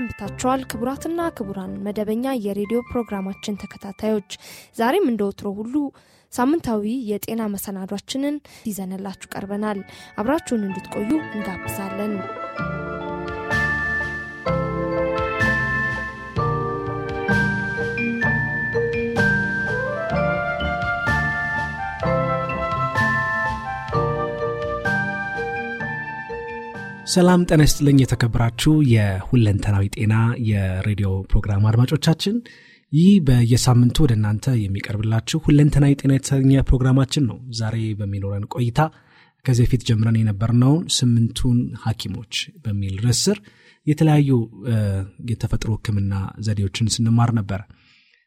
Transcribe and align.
ሰንብታችኋል? 0.00 0.60
ክቡራትና 0.70 1.20
ክቡራን 1.38 1.72
መደበኛ 1.86 2.32
የሬዲዮ 2.44 2.78
ፕሮግራማችን 2.90 3.58
ተከታታዮች 3.62 4.30
ዛሬም 4.78 5.08
እንደ 5.10 5.20
ወትሮ 5.28 5.48
ሁሉ 5.58 5.74
ሳምንታዊ 6.32 6.84
የጤና 7.10 7.48
መሰናዷችንን 7.54 8.36
ይዘንላችሁ 8.68 9.30
ቀርበናል። 9.34 9.80
አብራችሁን 10.20 10.66
እንድትቆዩ 10.68 11.10
እንጋብዛለን። 11.28 12.14
ሰላም 27.10 27.40
ጤና 27.48 27.60
ይስጥልኝ። 27.66 27.98
የተከበራችሁ 28.00 28.72
የሁለንተናዊ 28.92 29.84
ጤና 29.94 30.14
የሬዲዮ 30.50 31.08
ፕሮግራም 31.30 31.64
አድማጮቻችን 31.70 32.36
ይህ 32.92 33.10
በየሳምንቱ 33.26 33.96
ወደ 34.04 34.12
እናንተ 34.18 34.46
የሚቀርብላችሁ 34.62 35.38
ሁለንተናዊ 35.46 35.92
ጤና 36.00 36.12
የተሰኘ 36.16 36.52
ፕሮግራማችን 36.68 37.24
ነው። 37.30 37.38
ዛሬ 37.60 37.76
በሚኖረን 38.00 38.46
ቆይታ 38.54 38.80
ከዚህ 39.44 39.64
በፊት 39.66 39.82
ጀምረን 39.88 40.18
የነበርነውን 40.20 40.82
ስምንቱን 40.96 41.58
ሐኪሞች 41.84 42.32
በሚል 42.64 42.96
ርዕስ 43.04 43.22
የተለያዩ 43.86 44.30
የተፈጥሮ 45.30 45.70
ሕክምና 45.76 46.14
ዘዴዎችን 46.46 46.90
ስንማር 46.96 47.30
ነበረ። 47.38 47.60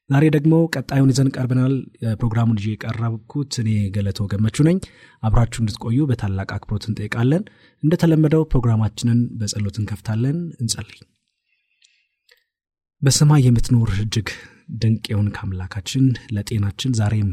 ዛሬ 0.10 0.24
ደግሞ 0.36 0.54
ቀጣዩን 0.76 1.12
ይዘን 1.12 1.30
ቀርበናል። 1.36 1.74
ፕሮግራሙን 2.20 2.58
ይዤ 2.60 2.68
የቀረብኩት 2.74 3.54
እኔ 3.62 3.70
ገለተው 3.96 4.26
ገመቹ 4.32 4.66
ነኝ። 4.68 4.78
አብራችሁ 5.24 5.60
እንድትቆዩ 5.64 6.00
በታላቅ 6.10 6.50
አክብሮት 6.56 6.86
እንጠይቃለን። 6.90 7.44
እንደተለመደው 7.84 8.44
ፕሮግራማችንን 8.52 9.20
በጸሎት 9.40 9.78
እንከፍታለን። 9.82 10.40
እንጸልይ። 10.60 11.00
በሰማይ 13.02 13.42
የምትኖር 13.46 13.92
እጅግ 13.98 14.28
ድንቅ 14.82 15.06
የሆንክ 15.12 15.38
አምላካችን 15.44 16.04
ለጤናችን 16.36 16.92
ዛሬም 17.00 17.32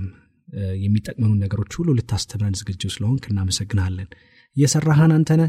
የሚጠቅመኑ 0.80 1.32
ነገሮች 1.42 1.72
ሁሉ 1.78 1.90
ልታስተምረን 1.98 2.56
ዝግጁ 2.60 2.82
ስለሆንክ 2.94 3.24
እናመሰግንሃለን። 3.30 4.08
እየሰራሃን 4.56 5.12
አንተነ 5.16 5.42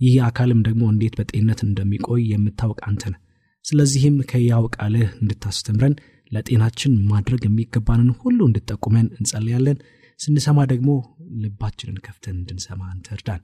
ይህ 0.00 0.14
አካልም 0.28 0.60
ደግሞ 0.66 0.82
እንዴት 0.92 1.14
በጤንነት 1.18 1.60
እንደሚቆይ 1.66 2.22
የምታውቅ 2.32 2.80
አንተነ 2.88 3.14
ስለዚህም 3.64 4.16
ከያው 4.30 4.64
ቃልህ 4.76 5.10
እንድታስተምረን 5.20 5.94
ለጤናችን 6.34 6.92
ማድረግ 7.10 7.42
የሚገባንን 7.44 8.10
ሁሉ 8.20 8.38
እንድጠቁመን 8.48 9.06
እንጸልያለን። 9.16 9.78
ስንሰማ 10.20 10.58
ደግሞ 10.72 10.90
ልባችንን 11.42 11.98
ከፍተን 12.04 12.36
እንድንሰማ 12.40 12.82
አንተ 12.92 13.06
እርዳን። 13.16 13.42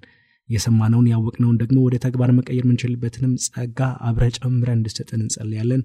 የሰማነውን 0.49 1.09
ያወቅነውን 1.13 1.59
ደግሞ 1.63 1.79
ወደ 1.87 1.97
ተግባር 2.05 2.31
መቀየር 2.37 2.65
የምንችልበትንም 2.65 3.33
ጸጋ 3.47 3.81
አብረ 4.09 4.25
ጨምረን 4.39 4.79
እንድሰጠን 4.79 5.21
እንጸልያለን። 5.25 5.83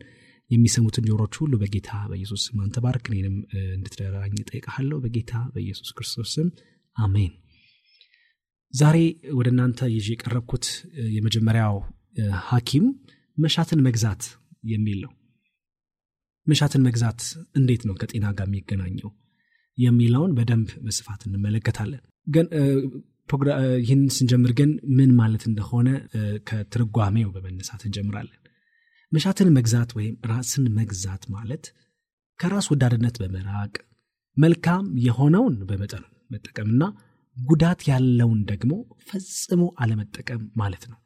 የሚሰሙትን 0.52 1.06
ጆሮች 1.10 1.36
ሁሉ 1.42 1.54
በጌታ 1.62 1.92
በኢየሱስ 2.10 2.42
ስም 2.48 2.58
አንተ 2.64 2.78
እኔንም 3.10 3.36
እንድትደራኝ 3.72 4.36
እጠይቅሃለሁ 4.42 4.98
በጌታ 5.06 5.34
በኢየሱስ 5.54 5.90
ክርስቶስ 5.98 6.32
ስም 6.36 6.50
አሜን። 6.98 7.32
ዛሬ 8.74 8.98
ወደ 9.34 9.48
እናንተ 9.54 9.80
ይዤ 9.92 10.08
የቀረብኩት 10.14 10.66
የመጀመሪያው 11.16 11.76
ሐኪም 12.48 12.86
መሻትን 13.38 13.80
መግዛት 13.88 14.24
የሚል 14.68 15.00
ነው። 15.06 15.12
መሻትን 16.48 16.84
መግዛት 16.88 17.22
እንዴት 17.56 17.84
ነው 17.88 17.96
ከጤና 18.02 18.26
ጋር 18.38 18.48
የሚገናኘው 18.48 19.12
የሚለውን 19.78 20.34
በደንብ 20.38 20.70
በስፋት 20.86 21.22
እንመለከታለን። 21.28 22.02
ግን 22.28 22.48
ይህን 23.82 24.02
ስንጀምር 24.16 24.52
ግን 24.60 24.72
ምን 24.98 25.12
ማለት 25.20 25.44
እንደሆነ 25.50 25.90
ከትርጓሜው 26.50 27.30
በመነሳት 27.36 27.82
እንጀምራለን። 27.88 28.40
መሻትን 29.12 29.50
መግዛት 29.58 29.90
ወይም 29.98 30.16
ራስን 30.32 30.66
መግዛት 30.78 31.24
ማለት 31.36 31.66
ከራስ 32.40 32.68
ወዳድነት 32.72 33.16
በመራቅ 33.22 33.74
መልካም 34.38 34.86
የሆነውን 35.06 35.56
በመጠኑ 35.70 36.04
መጠቀምና 36.32 36.84
ጉዳት 37.38 37.82
ያለውን 37.90 38.40
ደግሞ 38.52 38.74
ፈጽሞ 39.08 39.64
አለመጠቀም 39.80 40.44
ማለት 40.58 40.84
ነው። 40.92 41.00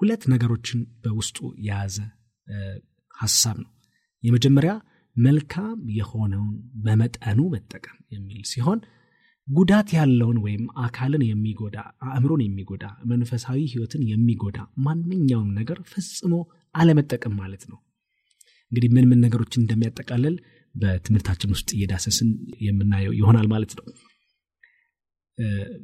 ሁለት 0.00 0.22
ነገሮችን 0.32 0.80
በውስጡ 1.02 1.38
የያዘ 1.66 1.96
ሀሳብ 3.14 3.56
ነው። 3.64 3.71
የመጀመሪያ 4.24 4.72
መልካም 5.16 5.78
የሆነውን 5.96 6.52
በመጠኑ 6.84 7.40
መጠቀም 7.54 7.96
የሚል 8.14 8.42
ሲሆን 8.50 8.78
ጉዳት 9.48 9.88
ያለውን 9.96 10.38
ወይም 10.44 10.64
አካልን 10.82 11.22
የሚጎዳ 11.26 11.76
አእምሮን 12.08 12.42
የሚጎዳ 12.44 12.84
መንፈሳዊ 13.10 13.60
ሕይወትን 13.72 14.02
የሚጎዳ 14.10 14.58
ማንኛውም 14.86 15.50
ነገር 15.58 15.78
ፈጽሞ 15.92 16.34
አለመጠቀም 16.74 17.34
ማለት 17.40 17.64
ነው። 17.72 17.78
እንግዲህ 18.72 18.90
ምን 18.94 19.08
ምን 19.10 19.20
ነገሮችን 19.24 19.62
እንደሚያጠቃልል 19.62 20.36
በትምህርታችን 20.74 21.52
ውስጥ 21.54 21.68
እየዳሰስን 21.76 22.28
የምናየው 22.66 23.12
ይሆናል 23.18 23.46
ማለት 23.52 23.72
ነው። 23.78 23.84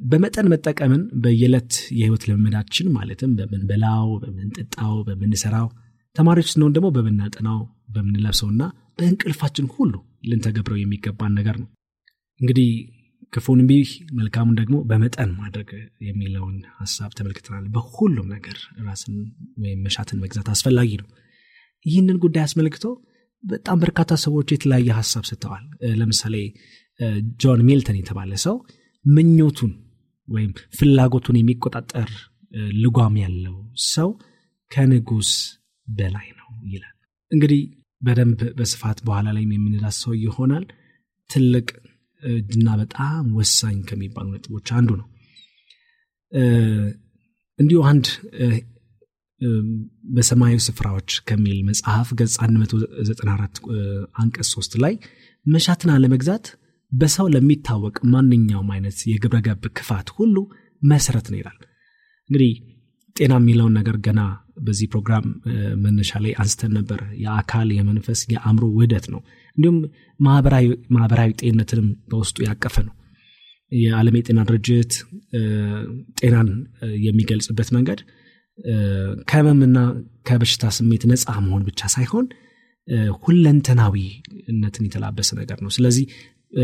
በመጠን 0.09 0.49
መጠቀምን 0.53 1.03
በየዕለት 1.21 1.71
የህይወት 1.97 2.23
ልምምዳችን 2.29 2.87
ማለትም 2.95 3.31
በምንበላው፣ 3.39 4.09
በምንጠጣው፣ 4.23 4.95
በምንሰራው 5.07 5.67
ተማሪዎች 6.15 6.47
ስንሆን 6.53 6.73
ደግሞ 6.75 6.87
በምናጠናው 6.95 7.59
በምንለብሰውና 7.95 8.61
በእንቅልፋችን 8.97 9.67
ሁሉ 9.75 9.93
ልንተገብረው 10.29 10.79
የሚገባን 10.79 11.35
ነገር 11.39 11.55
ነው። 11.61 11.67
እንግዲህ 12.39 12.69
ክፉን 13.33 13.59
እምቢ 13.63 13.73
መልካሙን 14.13 14.55
ደግሞ 14.59 14.75
በመጠን 14.89 15.31
ማድረግ 15.41 15.69
የሚለውን 16.01 16.55
ሀሳብ 16.79 17.11
ተመልክተናል። 17.17 17.65
በሁሉም 17.75 18.27
ነገር 18.35 18.57
ራስን 18.87 19.15
ወይም 19.57 19.81
መሻትን 19.85 20.21
መግዛት 20.23 20.47
አስፈላጊ 20.53 20.91
ነው። 21.01 21.07
ይህንን 21.85 22.17
ጉዳይ 22.23 22.43
አስመልክቶ 22.43 22.85
በጣም 23.43 23.77
በርካታ 23.79 24.11
ሰዎች 24.23 24.47
የተለያየ 24.51 24.89
ሀሳብ 24.99 25.23
ሰጥተዋል። 25.29 25.65
ለምሳሌ 25.99 26.35
ጆን 27.43 27.61
ሚልተን 27.67 27.99
የተባለ 27.99 28.31
ሰው 28.45 28.55
ምኞቱን 29.05 29.71
ወይም 30.27 30.49
ፍላጎቱን 30.79 31.37
የሚቆጣጠር 31.39 32.09
ልጓም 32.81 33.15
ያለው 33.23 33.55
ሰው 33.87 34.09
ከንጉስ 34.71 35.29
በላይ 35.89 36.27
ነው 36.39 36.49
ይላል። 36.73 36.95
እንግዲህ 37.31 37.61
በደንብ 38.01 38.41
በስፋት 38.57 38.99
በኋላ 39.07 39.27
ላይም 39.35 39.51
የምንዳስሰው 39.55 40.13
ይሆናል። 40.23 40.65
ትልቅ 41.29 41.67
እና 42.53 42.67
በጣም 42.79 43.25
ወሳኝ 43.37 43.77
ከሚባሉ 43.89 44.27
ነጥቦች 44.35 44.67
አንዱ 44.77 44.89
ነው። 45.01 45.07
እንዲሁ 47.59 47.79
አንድ 47.91 48.07
በሰማያዊ 50.15 50.57
ስፍራዎች 50.65 51.11
ከሚል 51.27 51.59
መጽሐፍ 51.67 52.07
ገጽ 52.19 52.35
194 52.45 53.59
አንቀጽ 54.21 54.49
3 54.53 54.75
ላይ 54.83 54.93
መሻትን 55.45 55.91
አለመግዛት 55.93 56.45
በሰው 56.91 57.27
ለሚታወቅ 57.33 57.95
ማንኛውም 58.13 58.69
አይነት 58.75 58.97
የግብረገብ 59.11 59.63
ክፋት 59.77 60.07
ሁሉ 60.17 60.35
መሰረት 60.81 61.27
ነው 61.31 61.39
ይላል። 61.41 61.57
እንግዲህ 62.29 62.51
ጤና 63.15 63.33
የሚለውን 63.39 63.73
ነገር 63.79 63.95
ገና 64.07 64.21
በዚህ 64.59 64.87
ፕሮግራም 64.91 65.25
መነሻ 65.83 66.11
ላይ 66.23 66.33
አንስተን 66.41 66.71
ነበር። 66.77 66.99
የአካል 67.23 67.69
የመንፈስ፣ 67.77 68.21
የአእምሮ 68.33 68.65
ውህደት 68.75 69.05
ነው። 69.13 69.21
እንዲሁም 69.57 69.77
ማህበራዊ 70.19 71.29
ጤንነትንም 71.41 71.87
በውስጡ 72.11 72.37
ያቀፈ 72.47 72.75
ነው። 72.87 72.95
የዓለም 73.71 74.15
የጤና 74.19 74.39
ድርጅት 74.49 74.93
ጤናን 76.19 76.49
የሚገልጽበት 77.05 77.69
መንገድ 77.75 77.99
ከህመምና 79.29 79.77
ከበሽታ 80.27 80.71
ስሜት 80.77 81.03
ነፃ 81.11 81.25
መሆን 81.45 81.63
ብቻ 81.67 81.81
ሳይሆን 81.93 82.25
ሁለንተናዊነትን 83.23 84.85
የተላበሰ 84.87 85.29
ነገር 85.39 85.57
ነው። 85.65 85.71
ስለዚህ 85.75 86.05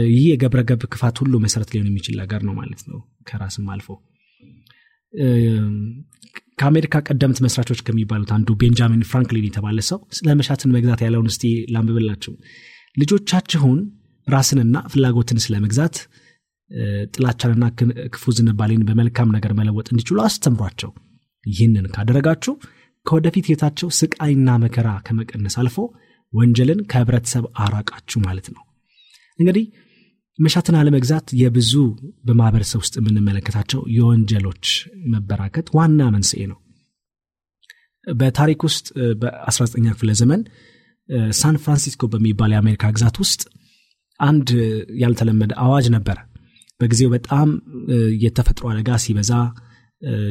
ይህ 0.09 0.23
የገብረገብ 0.29 0.81
ክፋት 0.93 1.15
ሁሉ 1.21 1.33
መሰረት 1.43 1.69
ሊሆን 1.73 1.89
የሚችል 1.89 2.15
ነገር 2.21 2.41
ነው 2.47 2.53
ማለት 2.59 2.81
ነው 2.89 2.99
ከራስም 3.27 3.67
አልፎ 3.73 3.89
ከአሜሪካ 6.57 7.01
ቀደምት 7.07 7.39
መስራቾች 7.45 7.79
ከሚባሉት 7.87 8.29
አንዱ 8.35 8.49
ቤንጃሚን 8.61 9.01
ፍራንክሊን 9.09 9.47
የተባለ 9.47 9.79
ሰው 9.89 9.99
ስለ 10.17 10.35
መሻትን 10.39 10.73
መግዛት 10.75 11.01
ያለውን 11.05 11.29
እስቲ 11.31 11.43
ላንብብላችሁ። 11.73 12.33
ልጆቻችሁን 12.97 13.79
ራስንና 14.27 14.77
ፍላጎትን 14.91 15.39
ስለ 15.45 15.55
መግዛት 15.65 15.95
ጥላቻንና 17.15 17.65
ክፉ 18.13 18.31
ዝንባሌን 18.37 18.85
በመልካም 18.87 19.33
ነገር 19.35 19.51
መለወጥ 19.59 19.87
እንዲችሉ 19.93 20.17
አስተምሯቸው። 20.23 20.91
ይህንን 21.45 21.85
ካደረጋችሁ 21.95 22.53
ከወደፊት 23.05 23.45
ህይወታቸው 23.49 23.89
ስቃይና 23.97 24.49
መከራ 24.63 24.89
ከመቀነስ 25.07 25.55
አልፎ 25.61 25.77
ወንጀልን 26.33 26.79
ከህብረተሰብ 26.91 27.45
አራቃችሁ 27.65 28.19
ማለት 28.25 28.47
ነው። 28.55 28.63
እንግዲህ 29.39 29.65
መሻትን 30.39 30.75
አለመግዛት 30.79 31.27
የብዙ 31.41 31.73
በማህበረሰብ 32.27 32.79
ውስጥ 32.83 32.95
የምንመለከታቸው 32.99 33.81
የወንጀሎች 33.95 34.65
መበራከት 35.13 35.67
ዋና 35.77 36.01
መንስኤ 36.15 36.41
ነው። 36.51 36.57
በታሪክ 38.07 38.59
ውስጥ 38.67 38.87
በ19ኛ 39.21 39.85
ክፍለ 39.95 40.11
ዘመን 40.19 40.41
ሳን 41.39 41.55
ፍራንሲስኮ 41.63 42.03
በሚባል 42.13 42.51
የአሜሪካ 42.53 42.91
ግዛት 42.95 43.15
ውስጥ 43.23 43.41
አንድ 44.19 44.49
ያልተለመደ 45.01 45.53
አዋጅ 45.63 45.87
ነበረ። 45.95 46.17
በጊዜው 46.79 47.09
በጣም 47.15 47.49
የተፈጥሮ 48.25 48.65
አደጋ 48.71 48.97
ሲበዛ 49.03 49.31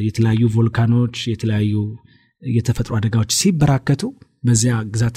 የተለያዩ 0.06 0.42
ቮልካኖች 0.54 1.16
የተለያዩ 1.32 1.74
የተፈጥሮ 2.42 2.92
አደጋዎች 2.98 3.30
ሲበራከቱ 3.40 4.02
በዚያ 4.44 4.74
ግዛት 4.92 5.16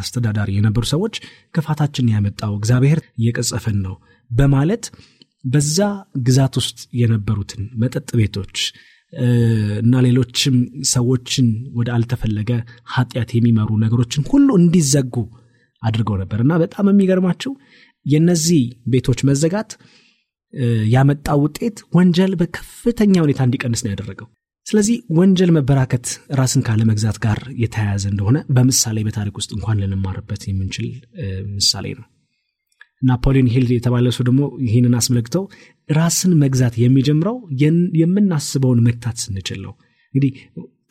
አስተዳዳሪ 0.00 0.50
የነበሩ 0.56 0.84
ሰዎች 0.92 1.14
ክፋታችን 1.54 2.10
ያመጣው 2.14 2.52
እግዚአብሔር 2.58 3.00
እየቀጸፈን 3.20 3.78
ነው 3.86 3.94
በማለት 4.30 4.84
በዛ 5.44 5.78
ግዛት 6.24 6.54
ውስጥ 6.60 6.78
የነበሩትን 7.00 7.64
መጠጥ 7.82 8.08
ቤቶች 8.20 8.56
እና 9.82 10.00
ሌሎችም 10.06 10.56
ሰዎችን 10.90 11.46
ወደ 11.78 11.88
አልተፈለገ 11.96 12.50
ኃጢአት 12.94 13.30
የሚመሩ 13.36 13.70
ነገሮችን 13.84 14.26
ሁሉ 14.32 14.48
እንዲዘጉ 14.60 15.14
አድርገው 15.82 16.16
ነበር። 16.22 16.38
እና 16.44 16.52
በጣም 16.62 16.88
የሚገርማቸው 16.90 17.52
የነዚህ 18.06 18.62
ቤቶች 18.92 19.20
መዘጋት 19.28 19.70
ያመጣው 20.92 21.40
ውጤት 21.44 21.78
ወንጀል 21.96 22.32
በከፍተኛ 22.40 23.14
ሁኔታ 23.24 23.40
እንዲቀንስ 23.46 23.80
ነው 23.84 23.90
ያደረገው 23.94 24.28
ስለዚህ 24.68 24.96
ወንጀል 25.18 25.50
መበራከት 25.56 26.06
ራስን 26.38 26.62
ካለመግዛት 26.66 27.16
ጋር 27.24 27.38
የተያያዘ 27.62 28.04
እንደሆነ 28.10 28.38
በምሳሌ 28.56 29.04
በታሪክ 29.06 29.36
ውስጥ 29.40 29.50
እንኳን 29.56 29.80
ልንማርበት 29.82 30.42
የምንችል 30.48 30.88
ምሳሌ 31.54 31.86
ነው። 31.98 32.06
ናፖሊዮን 33.02 33.48
ሂል 33.54 33.66
የተባለ 33.74 34.06
ሰው 34.16 34.24
ደግሞ 34.28 34.42
ይህንን 34.66 34.94
አስመልክተው 35.00 35.44
ራስን 35.90 36.32
መግዛት 36.42 36.74
የሚጀምረው 36.82 37.36
የምናስበውን 38.00 38.80
መግታት 38.88 39.18
ስንችል 39.24 39.60
ነው። 39.66 39.74
እንግዲህ 40.14 40.32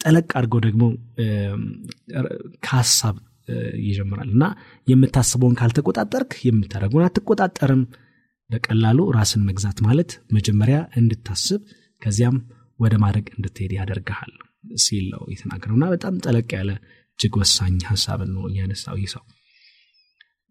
ጠለቅ 0.02 0.28
አድርገው 0.40 0.62
ደግሞ 0.66 0.84
ከሀሳብ 2.66 3.16
ይጀምራል 3.84 4.30
እና 4.36 4.44
የምታስበውን 4.88 5.58
ካልተቆጣጠርክ 5.60 6.34
የምታደረጉን 6.48 7.06
አትቆጣጠርም። 7.06 7.84
በቀላሉ 8.50 9.00
ራስን 9.16 9.42
መግዛት 9.48 9.78
ማለት 9.86 10.12
መጀመሪያ 10.36 10.78
እንድታስብ 11.00 11.62
ከዚያም 12.02 12.36
ወደ 12.80 12.94
ማድረግ 13.04 13.26
እንድትሄድ 13.36 13.72
ያደርግሃል 13.78 14.34
ሲል 14.84 15.06
ነው 15.14 15.22
የተናገረውና 15.32 15.86
በጣም 15.94 16.16
ጠለቅ 16.26 16.50
ያለ 16.58 16.72
እጅግ 17.20 17.36
ወሳኝ 17.42 17.78
ሀሳብን 17.90 18.30
ነው 18.36 18.44
እያነሳው 18.50 18.98
ይህ 19.02 19.12
ሰው። 19.14 19.24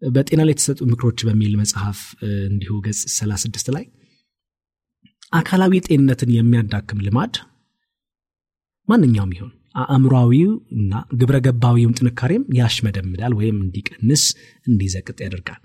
በጤና 0.01 0.41
ላይ 0.47 0.53
የተሰጡ 0.53 0.79
ምክሮች 0.89 1.19
በሚል 1.27 1.53
መጽሐፍ 1.61 1.99
እንዲሁ 2.47 2.73
ገጽ 2.85 2.99
36 3.13 3.69
ላይ 3.75 3.85
አካላዊ 5.33 5.79
ጤንነትን 5.87 6.29
የሚያዳክም 6.35 6.99
ልማድ 7.05 7.35
ማንኛውም 8.87 9.31
ይሆን 9.37 9.53
አእምሯዊው 9.85 10.51
እና 10.77 10.91
ግብረ 11.19 11.37
ገባዊውም 11.45 11.95
ጥንካሬም 11.97 12.43
ያሽመደምዳል 12.59 13.33
ወይም 13.39 13.57
እንዲቀንስ 13.63 14.23
እንዲዘቅጥ 14.67 15.17
ያደርጋል። 15.25 15.61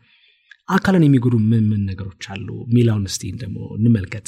አካልን 0.68 1.04
የሚጎዱ 1.06 1.34
ምን 1.44 1.62
ምን 1.70 1.80
ነገሮች 1.90 2.24
አሉ? 2.32 2.48
ሚላውን 2.74 3.06
እስቲ 3.10 3.32
ደግሞ 3.40 3.58
እንመልከት 3.76 4.26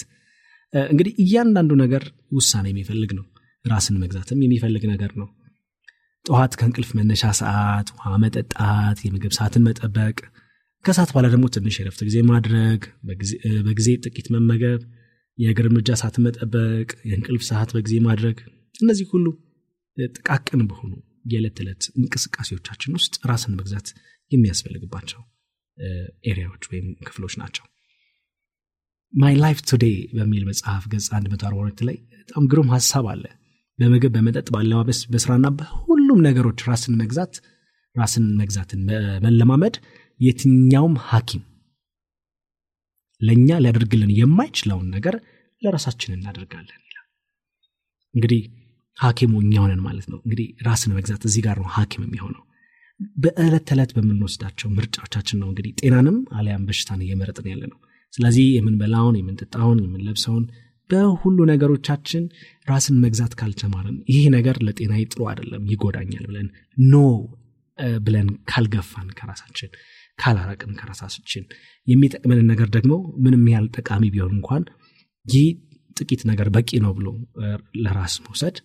እንግዲህ 0.75 1.13
እያንዳንዱ 1.23 1.73
ነገር 1.83 2.05
ውሳኔ 2.33 2.67
የሚፈልግ 2.73 3.11
ነው። 3.19 3.25
ራስን 3.65 3.97
መግዛትም 4.03 4.39
የሚፈልግ 4.45 4.83
ነገር 4.93 5.13
ነው። 5.21 5.29
ጠዋት 6.27 6.53
ከእንቅልፍ 6.59 6.91
መነሻ 6.99 7.25
ሰዓት 7.41 7.89
ውሃ 7.95 8.13
መጠጣት 8.23 8.99
የምግብ 9.07 9.33
ሰዓትን 9.39 9.65
መጠበቅ 9.67 10.17
ከሰዓት 10.85 11.11
በኋላ 11.13 11.27
ደግሞ 11.35 11.47
ትንሽ 11.55 11.75
የረፍት 11.81 12.01
ጊዜ 12.09 12.19
ማድረግ 12.31 12.81
በጊዜ 13.67 13.89
ጥቂት 14.05 14.27
መመገብ 14.35 14.81
የእግር 15.39 15.67
እርምጃ 15.69 15.91
ሰዓትን 16.01 16.25
መጠበቅ 16.27 16.89
የእንቅልፍ 17.09 17.43
ሰዓት 17.51 17.71
በጊዜ 17.77 17.95
ማድረግ 18.07 18.37
እነዚህ 18.81 19.07
ሁሉ 19.13 19.27
ጥቃቅን 19.99 20.63
በሆኑ 20.71 20.93
የዕለት 21.33 21.59
ዕለት 21.63 21.83
እንቅስቃሴዎቻችን 21.99 22.97
ውስጥ 22.99 23.15
ራስን 23.31 23.55
መግዛት 23.61 23.89
የሚያስፈልግባቸው 24.33 25.21
area 26.31 26.48
ዎች 26.48 26.65
ወይም 26.73 26.89
ክፍሎች 27.07 27.35
ናቸው 27.41 27.65
My 29.15 29.35
Life 29.41 29.59
Today 29.69 29.97
በሚል 30.17 30.43
መጽሐፍ 30.49 30.85
ገጽ 30.93 31.07
142 31.17 31.83
ላይ 31.89 31.97
በጣም 32.21 32.45
ግሩም 32.51 32.71
ሀሳብ 32.75 33.05
አለ። 33.13 33.25
በምግብ 33.79 34.13
በመጠጥ 34.15 34.47
ባለባበስ 34.55 35.01
በስራና 35.13 35.47
በሁሉም 35.59 36.21
ነገሮች 36.27 36.61
ራስን 36.69 36.95
መግዛት 37.01 37.35
ራስን 37.97 38.27
መግዛትን 38.41 38.81
መለማመድ 39.25 39.75
የትኛውም 40.21 40.95
ሐኪም 41.09 41.43
ለእኛ 43.21 43.49
ሊያደርግልን 43.63 44.11
የማይችለውን 44.19 44.89
ነገር 44.97 45.15
ለራሳችን 45.63 46.15
እናደርጋለን 46.17 46.81
ይላል። 46.85 47.07
እንግዲህ 48.15 48.43
ሐኪሙ 48.99 49.33
እኛውንን 49.43 49.81
ማለት 49.87 50.07
ነው። 50.13 50.19
እንግዲህ 50.25 50.49
ራስን 50.67 50.93
መግዛት 50.99 51.23
እዚህ 51.29 51.43
ጋር 51.47 51.57
ነው 51.63 51.69
ሐኪም 51.77 52.03
የሚሆነው። 52.07 52.43
በዕለት 53.17 53.65
ተዕለት 53.69 53.91
በምንወስዳቸው 53.97 54.69
ምርጫዎቻችን 54.77 55.39
ነው 55.43 55.49
እንግዲህ 55.51 55.73
ጤናንም 55.81 56.19
አሊያም 56.37 56.67
በሽታን 56.69 57.01
እየመረጥን 57.05 57.49
ያለ 57.53 57.63
ነው 57.73 57.79
ስለዚህ 58.15 58.47
የምንበላውን 58.57 59.17
የምንጠጣውን 59.21 59.81
የምንለብሰውን 59.85 60.45
በሁሉ 60.91 61.39
ነገሮቻችን 61.51 62.25
ራስን 62.69 62.97
መግዛት 63.05 63.33
ካልተማርን 63.41 63.97
ይህ 64.13 64.25
ነገር 64.35 64.57
ለጤና 64.67 64.95
ጥሩ 65.07 65.23
አይደለም 65.31 65.63
ይጎዳኛል 65.73 66.25
ብለን 66.31 66.49
ኖ 66.87 66.97
ብለን 68.05 68.29
ካልገፋን 68.51 69.09
ከራሳችን 69.19 69.71
ካላረቅን 70.19 70.73
ከራሳችን 70.81 71.45
የሚጠቅመንን 71.87 72.47
ነገር 72.53 72.69
ደግሞ 72.77 72.93
ምንም 73.25 73.45
ያህል 73.53 73.67
ጠቃሚ 73.79 74.05
ቢሆን 74.15 74.35
እንኳን 74.37 74.65
ይህ 75.27 75.47
ጥቂት 75.97 76.23
ነገር 76.31 76.49
በቂ 76.55 76.71
ነው 76.85 76.93
ብሎ 76.99 77.09
ለራስ 77.83 78.15
መውሰድ 78.25 78.57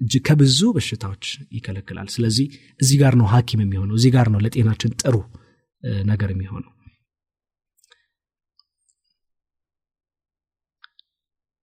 እጅግ 0.00 0.22
ከብዙ 0.28 0.60
በሽታዎች 0.76 1.24
ይከለክላል። 1.56 2.08
ስለዚህ 2.14 2.46
እዚህ 2.80 2.96
ጋር 3.02 3.14
ነው 3.20 3.26
ሀኪም 3.32 3.60
የሚሆነው 3.64 3.96
እዚህ 3.98 4.10
ጋር 4.16 4.28
ነው 4.34 4.40
ለጤናችን 4.44 4.94
ጥሩ 5.02 5.16
ነገር 6.04 6.30
የሚሆነው 6.34 6.72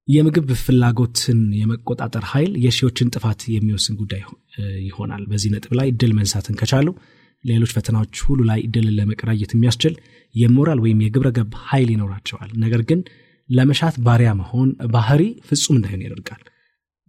የምግብ 0.08 0.50
ፍላጎትን 0.62 1.40
የመቆጣጠር 1.60 2.26
ኃይል 2.32 2.52
የሺዎችን 2.66 3.12
ጥፋት 3.16 3.42
የሚወስን 3.54 3.96
ጉዳይ 4.02 4.22
ይሆናል። 4.88 5.24
በዚህ 5.32 5.50
ነጥብ 5.54 5.72
ላይ 5.80 5.88
ድል 6.02 6.12
መንሳትን 6.20 6.58
ከቻሉ 6.60 6.88
ሌሎች 7.44 7.72
ፈተናዎች 7.76 8.16
ሁሉ 8.28 8.40
ላይ 8.50 8.60
ድልን 8.74 8.96
ለመቀራየት 9.00 9.52
የሚያስችል 9.56 9.94
የሞራል 10.36 10.80
ወይም 10.86 11.02
የግብረ 11.06 11.30
ገብ 11.38 11.54
ኃይል 11.68 11.90
ይኖራቸዋል። 11.96 12.52
ነገር 12.64 12.82
ግን 12.90 13.02
ለመሻት 13.50 13.96
ባሪያ 14.06 14.30
መሆን 14.40 14.70
ባህሪ 14.94 15.24
ፍጹም 15.50 15.76
እንዳይሆን 15.78 16.04
ያደርጋል። 16.06 16.42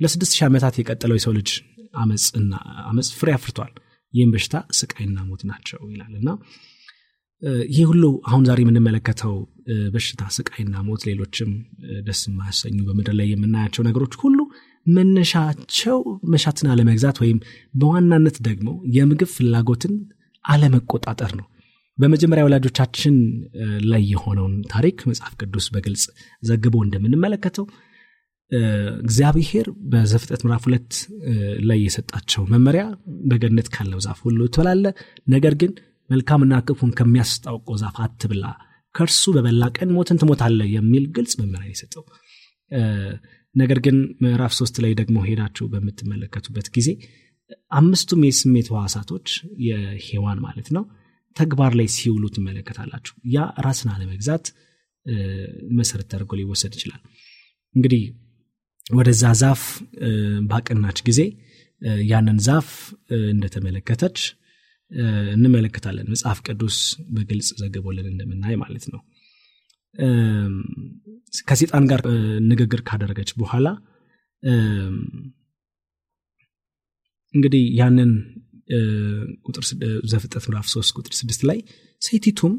ለስድስት 0.00 0.32
ሺህ 0.36 0.46
ዓመታት 0.48 0.74
የቀጠለው 0.80 1.16
የሰው 1.18 1.34
ልጅ 1.38 1.50
አመፅና 1.94 2.52
አመፅ 2.88 3.08
ፍሬ 3.20 3.30
አፍርቷል። 3.36 3.72
ይህም 4.14 4.32
በሽታ 4.34 4.56
ስቃይና 4.78 5.18
ሞት 5.28 5.42
ናቸው 5.50 5.80
ይላል 5.92 6.12
እና 6.20 6.28
ይህ 7.70 7.84
ሁሉ 7.90 8.04
አሁን 8.28 8.44
ዛሬ 8.48 8.60
የምንመለከተው 8.64 9.34
በሽታ 9.94 10.22
ስቃይና 10.36 10.74
ሞት 10.86 11.02
ሌሎችም 11.08 11.50
ደስ 12.06 12.20
የማያሰኙ 12.28 12.76
በምድር 12.86 13.14
ላይ 13.18 13.28
የምናያቸው 13.32 13.82
ነገሮች 13.88 14.14
ሁሉ 14.22 14.38
መነሻቸው 14.86 15.98
መሻትን 16.32 16.68
አለመግዛት 16.72 17.16
ወይም 17.22 17.38
በዋናነት 17.74 18.36
ደግሞ 18.48 18.68
የምግብ 18.96 19.30
ፍላጎትን 19.34 19.94
አለመቆጣጠር 20.44 21.32
ነው። 21.40 21.46
በመጀመሪያ 21.98 22.42
ወላጆቻችን 22.46 23.14
ላይ 23.90 24.02
የሆነውን 24.12 24.54
ታሪክ 24.72 24.96
መጽሐፍ 25.10 25.34
ቅዱስ 25.40 25.66
በግልጽ 25.74 26.04
ዘግቦ 26.42 26.76
እንደምንመለከተው 26.86 27.66
እግዚአብሔር 29.04 29.66
በዘፍጥረት 29.92 30.42
ምዕራፍ 30.44 30.64
ሁለት 30.66 30.90
ላይ 31.68 31.78
የሰጣቸው 31.84 32.42
መመሪያ 32.52 32.82
በገነት 33.30 33.68
ካለው 33.74 34.00
ዛፍ 34.04 34.18
ሁሉ 34.26 34.40
ትበላለ 34.54 34.84
ነገር 35.26 35.54
ግን 35.62 35.72
መልካምና 36.10 36.54
ክፉን 36.66 36.90
ከሚያስታውቀው 36.98 37.76
ዛፍ 37.82 37.96
አትብላ 38.04 38.44
ከእርሱ 38.94 39.22
በበላ 39.36 39.64
ቀን 39.76 39.88
ሞትን 39.96 40.18
ትሞታለ 40.20 40.60
የሚል 40.74 41.04
ግልጽ 41.16 41.32
መመሪያ 41.40 41.68
የሰጠው። 41.72 42.04
ነገር 43.54 43.78
ግን 43.84 43.96
ምዕራፍ 44.22 44.52
ሶስት 44.58 44.76
ላይ 44.84 44.92
ደግሞ 45.00 45.18
ሄዳችሁ 45.28 45.66
በምትመለከቱበት 45.72 46.66
ጊዜ 46.76 46.88
አምስቱም 47.78 48.22
የስሜት 48.26 48.68
ህዋሳቶች 48.72 49.28
የሔዋን 49.66 50.38
ማለት 50.46 50.68
ነው 50.76 50.84
ተግባር 51.36 51.72
ላይ 51.78 51.88
ሲውሉ 51.96 52.24
ትመለከታላችሁ። 52.36 53.14
ያ 53.34 53.44
ራስን 53.66 53.90
አለመግዛት 53.94 54.46
መሰረት 55.78 56.06
ተደርጎ 56.10 56.32
ሊወሰድ 56.40 56.72
ይችላል። 56.78 57.02
እንግዲህ 57.74 58.02
ወደዛ 58.90 59.24
ዛፍ 59.40 59.62
ባቀናች 60.50 60.98
ጊዜ 61.08 61.20
ያንን 62.10 62.38
ዛፍ 62.46 62.68
እንደተመለከተች 63.32 64.18
እንመለከታለን። 65.34 66.08
መጽሐፍ 66.12 66.38
ቅዱስ 66.46 66.76
በግልጽ 67.14 67.48
ዘግቦልን 67.60 68.06
እንደምናይ 68.12 68.54
ማለት 68.56 68.84
ነው። 68.92 69.00
ከሴጣን 71.48 71.84
ጋር 71.90 72.00
ንግግር 72.50 72.80
ካደረገች 72.88 73.30
በኋላ 73.38 73.66
እንግዲህ 77.34 77.64
ያንን 77.80 78.10
ዘፍጠት 80.12 80.44
ምዕራፍ 80.46 80.66
3 80.70 80.96
ቁጥር 80.98 81.12
6 81.18 81.44
ላይ 81.50 81.58
ሴቲቱም 82.02 82.54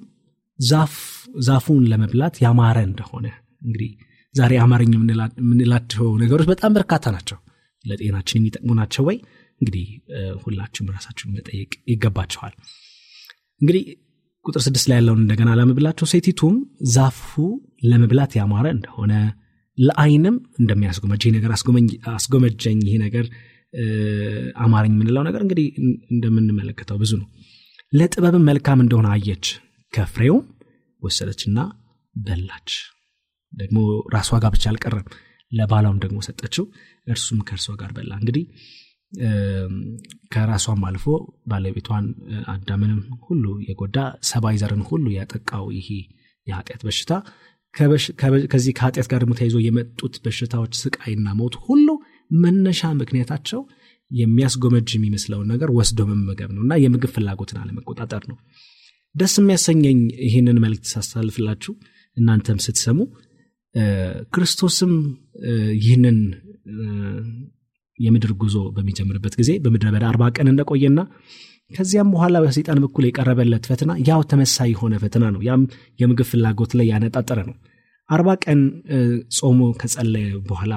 ዛፉን 1.40 1.84
ለመብላት 1.92 2.36
ያማረ 2.46 2.78
እንደሆነ 2.90 3.26
እንግዲህ 3.62 3.90
ዛሬ 4.36 4.54
አማርኛ 4.64 4.94
የምንላቸው 5.42 6.08
ነገሮች 6.24 6.48
በጣም 6.52 6.72
በርካታ 6.74 7.12
ናቸው። 7.16 7.38
ለጤናችን 7.86 8.40
የሚጠቅሙ 8.40 8.72
ናቸው 8.80 9.04
ወይ 9.10 9.18
እንግዲህ 9.62 9.86
ሁላችሁም 10.44 10.92
ራሳችሁን 10.96 11.34
መጠየቅ 11.38 11.72
ይገባቸዋል 11.92 12.54
እንግዲህ 13.62 13.84
ቁጥር 14.46 14.62
ስድስት 14.66 14.88
ላይ 14.90 14.98
ያለውን 15.00 15.22
እንደገና 15.24 15.50
ለመብላቸው 15.60 16.08
ሴቲቱም 16.12 16.56
ዛፉ 16.92 17.32
ለመብላት 17.84 18.34
ያማረ 18.40 18.68
እንደሆነ 18.76 19.14
ለአይንም 19.78 20.36
እንደሚያስጎመጅ 20.60 21.24
ይህ 21.26 21.34
ነገር 21.38 21.52
አስጎመጀኝ 22.14 22.80
ይህ 22.88 22.98
ነገር 23.06 23.26
አማርኝ 24.64 24.94
የምንለው 24.96 25.24
ነገር 25.28 25.42
እንግዲህ 25.46 25.66
እንደምንመለከተው 26.14 26.98
ብዙ 27.02 27.12
ነው። 27.22 27.28
ለጥበብም 27.94 28.48
መልካም 28.50 28.80
እንደሆነ 28.84 29.08
አየች 29.16 29.46
ከፍሬውም 29.94 30.46
ወሰደችና 31.02 31.60
በላች። 32.16 32.72
ደግሞ 33.54 33.78
ራሷ 34.16 34.40
ጋር 34.44 34.52
ብቻ 34.56 34.66
አልቀረም 34.72 35.06
ለባሏም 35.52 35.98
ደግሞ 36.04 36.18
ሰጠችው 36.28 36.66
እርሱም 37.08 37.40
ከእርሷ 37.48 37.76
ጋር 37.82 37.92
በላ። 37.98 38.12
እንግዲህ 38.22 38.44
ከራሷም 40.34 40.82
አልፎ 40.88 41.06
ባለቤቷን 41.50 42.06
አዳምንም 42.54 43.00
ሁሉ 43.28 43.46
የጎዳ 43.68 43.98
ሰባይ 44.30 44.56
ዘርን 44.62 44.82
ሁሉ 44.90 45.06
ያጠቃው 45.18 45.66
ይሄ 45.78 45.90
የኃጢአት 46.48 46.82
በሽታ 46.88 47.12
ከዚህ 48.52 48.74
ከኃጢአት 48.78 49.08
ጋር 49.12 49.20
ደግሞ 49.24 49.34
ተይዞ 49.40 49.58
የመጡት 49.64 50.16
በሽታዎች 50.24 50.74
ስቃይና 50.82 51.28
ሞት 51.40 51.56
ሁሉ 51.66 51.88
መነሻ 52.36 52.90
ምክንያታቸው 53.02 53.62
የሚያስጎመጅ 54.12 54.90
የሚመስለውን 54.96 55.48
ነገር 55.54 55.70
ወስዶ 55.78 56.02
መመገብ 56.10 56.52
ነው 56.56 56.62
እና 56.66 56.74
የምግብ 56.84 57.12
ፍላጎትን 57.16 57.58
አለመቆጣጠር 57.62 58.24
ነው። 58.32 58.38
ደስ 59.16 59.34
የሚያሰኘኝ 59.40 60.00
ይህንን 60.26 60.58
መልክት 60.64 60.88
ሳስተላልፍላችሁ 60.94 61.74
እናንተም 62.18 62.60
ስትሰሙ 62.66 63.00
ክርስቶስም 64.34 64.94
ይህንን 65.80 66.18
የምድር 68.00 68.32
ጉዞ 68.42 68.58
በሚጀምርበት 68.76 69.34
ጊዜ 69.40 69.52
በምድረ 69.64 69.88
በዳ 69.94 70.06
አርባ 70.12 70.24
ቀን 70.36 70.50
እንደቆየና 70.52 71.00
ከዚያም 71.72 72.12
በኋላ 72.14 72.36
በሰይጣን 72.44 72.80
በኩል 72.84 73.06
የቀረበለት 73.08 73.64
ፈተና 73.70 73.92
ያው 74.10 74.22
ተመሳይ 74.32 74.70
የሆነ 74.74 74.94
ፈተና 75.02 75.26
ነው። 75.36 75.42
ያም 75.48 75.64
የምግብ 76.00 76.28
ፍላጎት 76.30 76.72
ላይ 76.80 76.86
ያነጣጠረ 76.92 77.40
ነው። 77.50 77.56
አርባ 78.10 78.30
ቀን 78.44 78.60
ጾሞ 79.38 79.62
ከጸለየ 79.80 80.28
በኋላ 80.50 80.74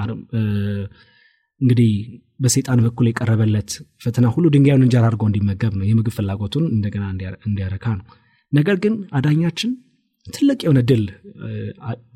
እንግዲህ 1.60 1.92
በሰይጣን 2.40 2.80
በኩል 2.84 3.06
የቀረበለት 3.08 3.70
ፈተና 4.04 4.26
ሁሉ 4.34 4.46
ድንጋዩን 4.54 4.84
እንጀራ 4.86 5.04
አድርጎ 5.08 5.24
እንዲመገብ 5.28 5.74
ነው። 5.80 5.86
የምግብ 5.88 6.14
ፍላጎቱን 6.16 6.64
እንደገና 6.74 7.04
እንዲያረካ 7.48 7.86
ነው። 7.98 8.06
ነገር 8.52 8.76
ግን 8.84 8.94
አዳኛችን 9.18 9.72
ትልቅ 10.26 10.58
የሆነ 10.64 10.80
ድል 10.88 11.04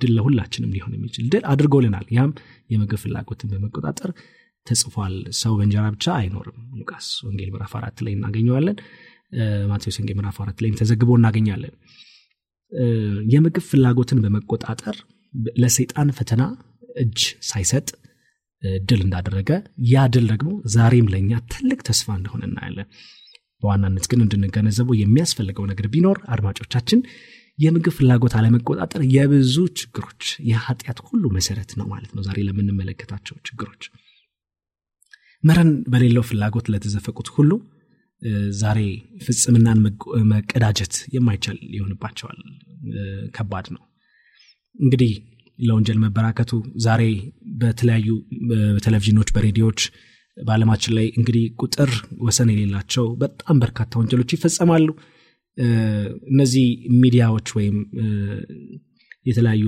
ድል 0.02 0.12
ለሁላችንም 0.16 0.72
ሊሆን 0.74 0.94
የሚችል 0.96 1.26
ድል 1.32 1.44
አድርጎልናል። 1.52 2.06
ያም 2.16 2.30
የምግብ 2.70 3.00
ፍላጎትን 3.04 3.50
በመቆጣጠር 3.52 4.10
ተጽፏል። 4.66 5.14
ሰው 5.40 5.52
በእንጀራ 5.58 5.84
ብቻ 5.94 6.06
አይኖርም። 6.18 6.58
ሉቃስ 6.78 7.08
ወንጌል 7.26 7.50
ምዕራፍ 7.54 7.72
አራት 7.80 7.98
ላይ 8.04 8.12
እናገኘዋለን። 8.16 8.78
ማቴዎስ 9.70 9.96
ወንጌል 10.00 10.16
ምዕራፍ 10.18 10.38
አራት 10.44 10.58
ላይም 10.62 10.76
ተዘግቦ 10.80 11.10
እናገኛለን። 11.18 11.74
የምግብ 13.32 13.64
ፍላጎትን 13.70 14.20
በመቆጣጠር 14.24 14.96
ለሰይጣን 15.62 16.08
ፈተና 16.18 16.42
እጅ 16.96 17.20
ሳይሰጥ 17.48 17.86
ድል 18.82 19.00
እንዳደረገ 19.04 19.50
ያ 19.90 20.04
ድል 20.14 20.26
ደግሞ 20.32 20.50
ዛሬም 20.74 21.08
ለእኛ 21.12 21.32
ትልቅ 21.52 21.78
ተስፋ 21.88 22.08
እንደሆነ 22.18 22.42
እናያለን። 22.50 22.88
በዋናነት 23.62 24.04
ግን 24.10 24.22
እንድንገነዘበው 24.24 24.96
የሚያስፈልገው 25.00 25.64
ነገር 25.70 25.86
ቢኖር 25.94 26.18
አድማጮቻችን 26.34 27.00
የምግብ 27.58 27.94
ፍላጎት 27.96 28.34
አለመቆጣጠር 28.38 29.02
የብዙ 29.14 29.56
ችግሮች 29.80 30.22
የኃጢአት 30.50 30.98
ሁሉ 31.08 31.24
መሰረት 31.36 31.70
ነው 31.80 31.86
ማለት 31.92 32.12
ነው። 32.16 32.22
ዛሬ 32.28 32.38
ለምንመለከታቸው 32.48 33.36
ችግሮች 33.48 33.84
መረን 35.44 35.70
በሌለው 35.92 36.24
ፍላጎት 36.28 36.66
ለተዘፈቁት 36.72 37.28
ሁሉ 37.36 37.50
ዛሬ 38.60 38.80
ፍጽምናን 39.24 39.78
መቀዳጀት 40.32 40.94
የማይቻል 41.14 41.58
ይሆንባቸዋል 41.76 42.38
ከባድ 43.34 43.66
ነው። 43.74 43.82
እንግዲህ 44.76 45.12
ለወንጀል 45.58 45.98
መበራከቱ 46.04 46.52
ዛሬ 46.78 47.02
በተለያዩ 47.60 48.08
በቴሌቪዥኖች 48.50 49.28
በሬዲዮዎች 49.36 49.80
በአለማችን 50.36 50.94
ላይ 50.98 51.06
እንግዲህ 51.18 51.44
ቁጥር 51.62 51.90
ወሰን 52.20 52.48
የሌላቸው 52.52 53.04
በጣም 53.20 53.60
በርካታ 53.62 53.98
ወንጀሎች 54.00 54.30
ይፈጸማሉ። 54.34 54.88
እነዚህ 56.32 56.66
ሚዲያዎች 57.02 57.48
ወይም 57.58 57.76
የተለያዩ 59.26 59.66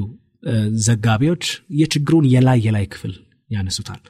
ዘጋቢዎች 0.87 1.45
የችግሩን 1.81 2.27
የላይ 2.33 2.59
የላይ 2.67 2.85
ክፍል 2.87 3.15
ያነሱታል 3.51 4.01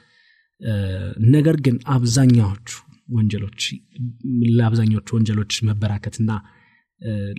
ነገር 1.35 1.57
ግን 1.65 1.77
አብዛኛዎቹ 1.95 2.69
ወንጀሎች 3.17 3.61
ለአብዛኞቹ 4.57 5.09
ወንጀሎች 5.17 5.53
መበራከትና 5.69 6.31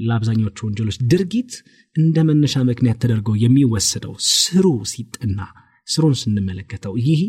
ለአብዛኞቹ 0.07 0.57
ወንጀሎች 0.67 0.97
ድርጊት 1.11 1.51
እንደ 1.95 2.17
መነሻ 2.29 2.55
ምክንያት 2.69 2.97
ተደርገው 3.03 3.35
የሚወሰደው 3.43 4.13
ስሩ 4.31 4.65
ሲጠና 4.91 5.39
ስሩን 5.87 6.15
ስንመለከተው 6.21 6.93
ይህ 7.07 7.21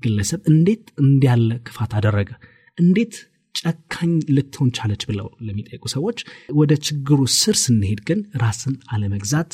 ግለሰብ 0.00 0.40
እንዴት 0.52 0.84
እንዲያለ 1.02 1.50
ክፋት 1.66 1.92
አደረገ? 1.98 2.30
እንዴት 2.78 3.14
ጨካኝ 3.54 4.12
ልትሆን 4.36 4.70
ቻለች? 4.76 5.02
ብለው 5.10 5.28
ለሚጠይቁ 5.46 5.84
ሰዎች 5.94 6.18
ወደ 6.58 6.72
ችግሩ 6.86 7.20
ስር 7.36 7.56
ስንሄድ 7.62 8.00
ግን 8.08 8.20
ራስን 8.42 8.74
አለመግዛት 8.94 9.52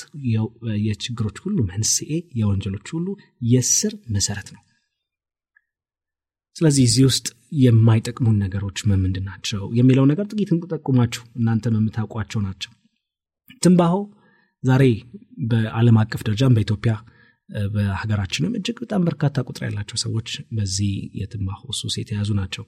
የችግሮች 0.87 1.39
ሁሉ 1.45 1.59
መንስኤ 1.71 2.11
የወንጀሎች 2.41 2.89
ሁሉ 2.97 3.07
የስር 3.53 3.95
መሰረት 4.17 4.51
ነው 4.55 4.63
ስለዚህ 6.57 6.85
እዚህ 6.89 7.05
ውስጥ 7.09 7.27
የማይጠቅሙን 7.59 8.37
ነገሮች 8.43 8.79
ምንድን 8.91 9.25
ናቸው 9.29 9.63
የሚለው 9.79 10.05
ነገር 10.11 10.27
ጥቂት 10.31 10.51
እንጠቁማችሁ 10.55 11.23
እናንተም 11.39 11.77
የምታውቋቸው 11.79 12.41
ናቸው። 12.47 12.71
ትንባሆ 13.63 13.95
ዛሬ 14.65 14.85
በአለም 15.51 15.97
አቀፍ 16.03 16.21
ደረጃም 16.27 16.55
በኢትዮጵያ 16.57 16.93
በሀገራችንም 17.73 18.53
እጅግ 18.59 18.77
በጣም 18.83 19.03
በርካታ 19.09 19.43
ቁጥር 19.49 19.63
ያላቸው 19.67 19.97
ሰዎች 20.05 20.29
በዚህ 20.57 20.93
የትንባሆ 21.21 21.63
ሱስ 21.81 21.95
የተያዙ 22.01 22.31
ናቸው። 22.39 22.65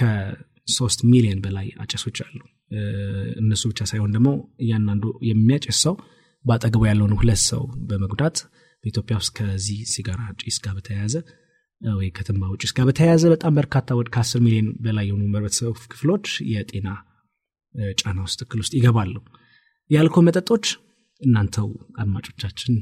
ከሶስት 0.00 1.00
ሚሊዮን 1.12 1.40
በላይ 1.44 1.68
አጨሶች 1.82 2.18
አሉ። 2.26 2.40
እነሱ 3.40 3.62
ብቻ 3.72 3.80
ሳይሆን 3.90 4.12
ደግሞ 4.16 4.28
እያንዳንዱ 4.64 5.04
የሚያጨስ 5.28 5.78
ሰው 5.86 5.94
በአጠገቡ 6.44 6.82
ያለውን 6.88 7.14
ሁለት 7.20 7.42
ሰው 7.50 7.62
በመጉዳት 7.88 8.38
በኢትዮጵያ 8.84 9.16
ውስጥ 9.20 9.32
ከዚህ 9.38 9.78
ሲጋራ 9.92 10.20
ጭስ 10.42 10.56
ጋር 10.64 10.74
በተያያዘ 10.78 11.14
ወይ 11.80 12.08
ከትንባሆ 12.16 12.52
ጭስ 12.62 12.72
ጋር 12.76 12.84
በተያያዘ 12.88 13.24
በጣም 13.32 13.52
በርካታ 13.58 13.96
ወደ 13.98 14.08
ከአስር 14.14 14.40
ሚሊዮን 14.44 14.68
በላይ 14.84 15.06
የሆኑ 15.08 15.22
ህብረተሰብ 15.28 15.76
ክፍሎች 15.92 16.26
የጤና 16.52 16.88
ጫና 18.00 18.18
ውስጥ 18.26 18.40
እክል 18.44 18.58
ውስጥ 18.62 18.72
ይገባሉ። 18.78 19.14
የአልኮ 19.90 20.16
መጠጦች 20.26 20.66
እናንተው 21.22 21.68
አድማጮቻችን 22.02 22.74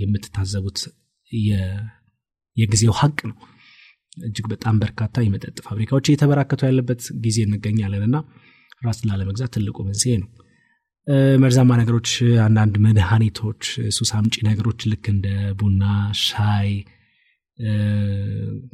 የምትታዘቡት 0.00 0.78
የጊዜው 2.56 2.94
ሀቅ 3.00 3.18
ነው። 3.30 3.36
እጅግ 4.20 4.46
በጣም 4.52 4.76
በርካታ 4.82 5.22
የመጠጥ 5.24 5.58
ፋብሪካዎች 5.66 6.06
እየተበራከቱ 6.08 6.60
ያለበት 6.68 7.02
ጊዜ 7.24 7.38
እንገኛለን 7.46 8.02
እና 8.08 8.16
ራስ 8.86 8.98
ላለመግዛት 9.08 9.52
ትልቁ 9.56 9.78
መንስኤ 9.86 10.14
ነው 10.22 10.28
መርዛማ 11.36 11.70
ነገሮች 11.80 12.08
አንዳንድ 12.44 12.74
መድኃኒቶች 12.84 13.62
ሱስ 13.96 14.10
አምጪ 14.18 14.34
ነገሮች 14.48 14.80
ልክ 14.90 15.06
እንደ 15.12 15.26
ቡና 15.60 15.84
ሻይ 16.20 16.70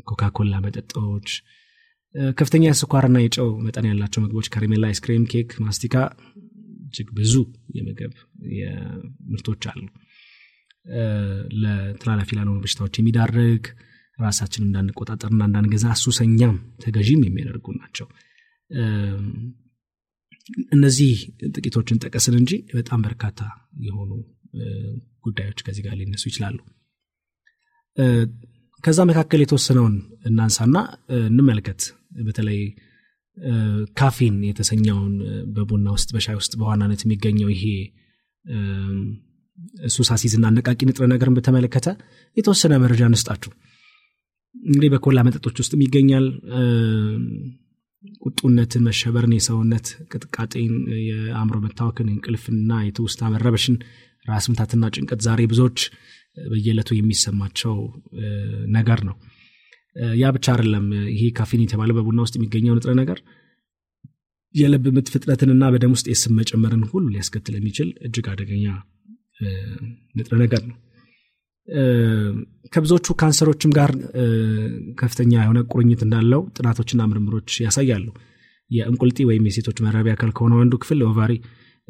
ኮካኮላ 0.09 0.55
መጠጦች 0.65 1.29
ከፍተኛ 2.37 2.65
የስኳርና 2.69 3.19
የጨው 3.23 3.49
መጠን 3.65 3.89
ያላቸው 3.91 4.23
ምግቦች 4.25 4.47
ከረሜላ 4.53 4.85
አይስክሬም 4.91 5.25
ኬክ 5.33 5.51
ማስቲካ 5.65 5.97
እጅግ 6.87 7.09
ብዙ 7.19 7.35
የምግብ 7.79 8.13
ምርቶች 9.33 9.65
አሉ። 9.73 9.81
ለተላላፊ 11.63 12.31
ላልሆኑ 12.37 12.59
በሽታዎች 12.63 12.95
የሚዳርግ 12.99 13.65
ራሳችን 14.19 14.65
እንዳንቆጣጠርና 14.67 15.43
እንዳንገዛ 15.49 15.87
ሱሰኛም 16.03 16.55
ተገዢም 16.85 17.21
የሚያደርጉ 17.27 17.67
ናቸው 17.81 18.07
እነዚህ 20.75 21.15
ጥቂቶችን 21.55 22.01
ጠቀስን 22.05 22.35
እንጂ 22.41 22.53
በጣም 22.73 23.01
በርካታ 23.07 23.41
የሆኑ 23.87 24.11
ጉዳዮች 25.27 25.59
ከዚህ 25.67 25.83
ጋር 25.87 25.95
ሊነሱ 26.01 26.25
ይችላሉ። 26.31 26.59
ከዛ 28.85 28.99
መካከል 29.11 29.41
የተወሰነውን 29.43 29.95
እናንሳና 30.25 30.77
እንመልከት። 31.29 31.81
በተለይ 32.27 32.61
ካፊን 33.99 34.37
የተሰኘውን 34.49 35.13
በቡና 35.55 35.89
ውስጥ 35.97 36.09
በሻይ 36.15 36.37
ውስጥ 36.39 36.53
በዋናነት 36.61 37.01
የሚገኘው 37.05 37.51
ይሄ 37.55 37.65
ሱስ 39.95 40.09
አነቃቂ 40.49 40.81
ንጥረ 40.89 41.05
ነገርን 41.13 41.37
በተመለከተ 41.39 41.89
የተወሰነ 42.37 42.75
መረጃ 42.85 43.03
እንስጣችሁ። 43.11 43.53
እንግዲህ 44.55 44.91
በኮላ 44.95 45.19
መጠጦች 45.27 45.57
ውስጥም 45.63 45.83
ይገኛል 45.85 46.27
ቁጡነትን 48.25 48.85
መሸበርን 48.87 49.33
የሰውነት 49.37 49.87
ቅጥቃጤን 50.11 50.75
የአእምሮ 51.09 51.57
መታወክን 51.65 52.09
እንቅልፍና 52.13 52.73
የትውስታ 52.85 53.31
መረበሽን 53.35 53.77
ራስ 54.27 54.47
ምታትና 54.51 54.85
ጭንቀት 54.95 55.21
ዛሬ 55.27 55.41
ብዙዎች 55.53 55.81
በየዕለቱ 56.45 56.91
የሚሰማቸው 56.97 57.77
ነገር 58.77 59.01
ነው። 59.09 59.17
ያ 60.21 60.31
ብቻ 60.35 60.47
አይደለም። 60.55 60.85
ይሄ 61.13 61.23
ካፊን 61.39 61.63
የተባለ 61.65 61.93
በቡና 61.97 62.19
ውስጥ 62.27 62.35
የሚገኘው 62.39 62.77
ንጥረ 62.79 62.93
ነገር 63.01 63.21
የልብ 64.55 64.85
ምት 64.97 65.09
ፍጥነትንና 65.15 65.65
በደም 65.73 65.95
ውስጥ 65.97 66.07
የስብ 66.11 66.33
መጨመርን 66.39 66.85
ሁሉ 66.93 67.07
ሊያስከትል 67.15 67.57
የሚችል 67.59 67.89
እጅግ 68.07 68.27
አደገኛ 68.33 68.67
ንጥረ 70.19 70.35
ነገር 70.45 70.63
ነው 70.69 70.77
ከብዙዎቹ 72.73 73.07
ካንሰሮችም 73.21 73.71
ጋር 73.79 73.91
ከፍተኛ 75.01 75.33
የሆነ 75.39 75.61
ቁርኝት 75.73 76.01
እንዳለው 76.07 76.43
ጥናቶችና 76.57 77.03
ምርምሮች 77.11 77.51
ያሳያሉ። 77.65 78.07
የእንቁልጤ 78.71 79.19
ወይም 79.29 79.45
የሴቶች 79.49 79.79
መራቢያ 79.85 80.15
አካል 80.17 80.31
ከሆነው 80.39 80.59
አንዱ 80.65 80.75
ክፍል 80.83 81.01
ovary 81.09 81.33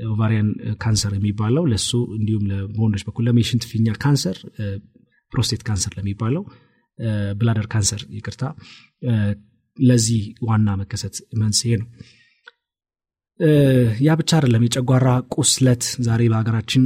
ovarian 0.08 0.48
cancer 0.82 1.12
የሚባለው 1.16 1.64
ለሱ 1.70 1.88
እንዲሁም 2.16 2.44
በወንዶች 2.75 3.02
በኩል 3.06 3.25
ለም 3.28 3.38
የሽንት 3.40 3.64
ፊኛ 3.70 3.94
ካንሰር 4.02 4.37
prostate 5.32 5.62
cancer 5.68 5.92
ለሚባለው 5.99 6.42
bladder 7.40 7.66
cancer 7.72 8.02
ይቅርታ 8.18 8.44
ለዚህ 9.78 10.20
ዋና 10.49 10.68
መከሰት 10.80 11.16
መንስኤ 11.42 11.73
ነው 11.80 11.88
ያ 14.00 14.14
ብቻ 14.21 14.30
አይደለም። 14.38 14.62
የጨጓራ 14.66 15.09
ቁስለት 15.35 15.83
ዛሬ 16.07 16.23
በሀገራችን 16.33 16.85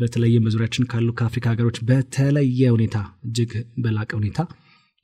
በተለይም 0.00 0.44
በዙሪያችን 0.46 0.88
ካሉ 0.90 1.08
ከአፍሪካ 1.18 1.46
ሀገሮች 1.52 1.76
በተለየ 1.88 2.70
ሁኔታ 2.76 2.96
እጅግ 3.26 3.52
በላቀ 3.84 4.10
ሁኔታ 4.20 4.40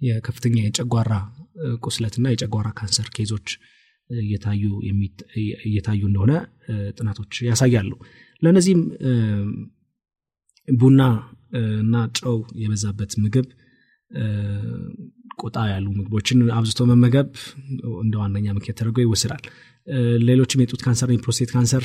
የከፍተኛ 0.00 0.56
የጨጓራ 0.64 1.12
ቁስለትና 1.86 2.32
የጨጓራ 2.32 2.68
ካንሰር 2.78 3.08
ኬዞች 3.16 3.48
እየታዩ 4.10 6.02
እንደሆነ 6.08 6.32
ጥናቶች 6.98 7.32
ያሳያሉ። 7.48 7.92
ለእነዚህም 8.42 8.82
ቡና 10.68 11.00
እና 11.80 11.96
ጨው 12.18 12.36
የበዛበት 12.62 13.12
ምግብ 13.22 13.46
ቆጣ 15.42 15.56
ያሉ 15.70 15.86
ምግቦችን 15.96 16.38
አብዝቶ 16.56 16.80
መመገብ 16.90 17.30
እንደ 18.04 18.14
ዋነኛ 18.20 18.46
ምክንያት 18.56 18.78
ተደርጎ 18.78 18.98
ይወስዳል 19.04 19.42
ሌሎችም 20.28 20.62
የጡት 20.62 20.80
ካንሰር 20.86 21.10
የፕሮስቴት 21.14 21.50
ካንሰር 21.54 21.84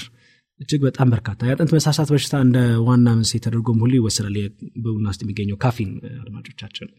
እጅግ 0.59 0.81
በጣም 0.87 1.07
በርካታ 1.13 1.39
የአጥንት 1.47 1.71
መሳሳት 1.75 2.09
በሽታ 2.13 2.33
እንደ 2.45 2.57
ዋና 2.87 3.07
መንስኤ 3.15 3.39
ተደርጎም 3.45 3.79
ሁሉ 3.83 3.93
ይወሰዳል 3.99 4.35
በቡና 4.83 5.05
ውስጥ 5.11 5.21
የሚገኘው 5.25 5.57
ካፊን 5.63 5.91
አድማጮቻችን። 6.21 6.89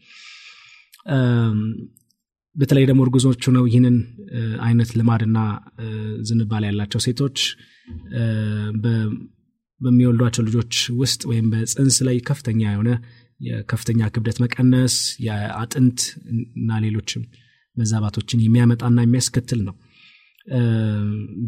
በተለይ 2.55 2.85
ደግሞ 2.89 3.01
እርጉዞቹ 3.05 3.51
ነው 3.55 3.63
ይህንን 3.69 3.95
አይነት 4.61 4.89
ልማድና 4.99 5.37
ዝንባል 6.27 6.65
ያላቸው 6.67 7.01
ሴቶች 7.05 7.37
በሚወልዷቸው 9.81 10.43
ልጆች 10.47 10.73
ውስጥ 10.99 11.21
ወይም 11.31 11.47
በፅንስ 11.53 11.97
ላይ 12.07 12.17
ከፍተኛ 12.27 12.61
የሆነ 12.73 12.91
የከፍተኛ 13.39 14.09
ክብደት 14.15 14.37
መቀነስ 14.43 14.95
የአጥንት 15.25 15.99
እና 16.57 16.79
ሌሎችም 16.85 17.23
መዛባቶችን 17.77 18.43
የሚያመጣና 18.43 18.99
የሚያስከትል 19.03 19.61
ነው 19.67 19.75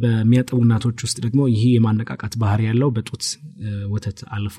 በሚያጠቡ 0.01 0.58
እናቶች 0.65 0.99
ውስጥ 1.05 1.17
ደግሞ 1.25 1.41
ይህ 1.51 1.63
የማነቃቃት 1.71 2.34
ባህር 2.41 2.62
ያለው 2.65 2.89
በጡት 2.95 3.23
ወተት 3.93 4.19
አልፎ 4.36 4.58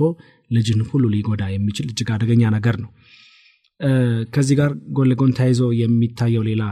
ልጅን 0.51 0.81
ሁሉ 0.91 1.05
ሊጎዳ 1.15 1.45
የሚችል 1.53 1.87
እጅግ 1.93 2.11
አደገኛ 2.17 2.43
ነገር 2.57 2.77
ነው። 2.83 2.91
ከዚህ 4.35 4.55
ጋር 4.61 4.71
ጎን 4.97 5.09
ለጎን 5.11 5.33
ተያይዞ 5.39 5.63
የሚታየው 5.81 6.45
ሌላ 6.49 6.63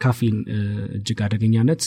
ካፊን 0.00 0.36
እጅግ 0.96 1.18
አደገኛነት 1.26 1.82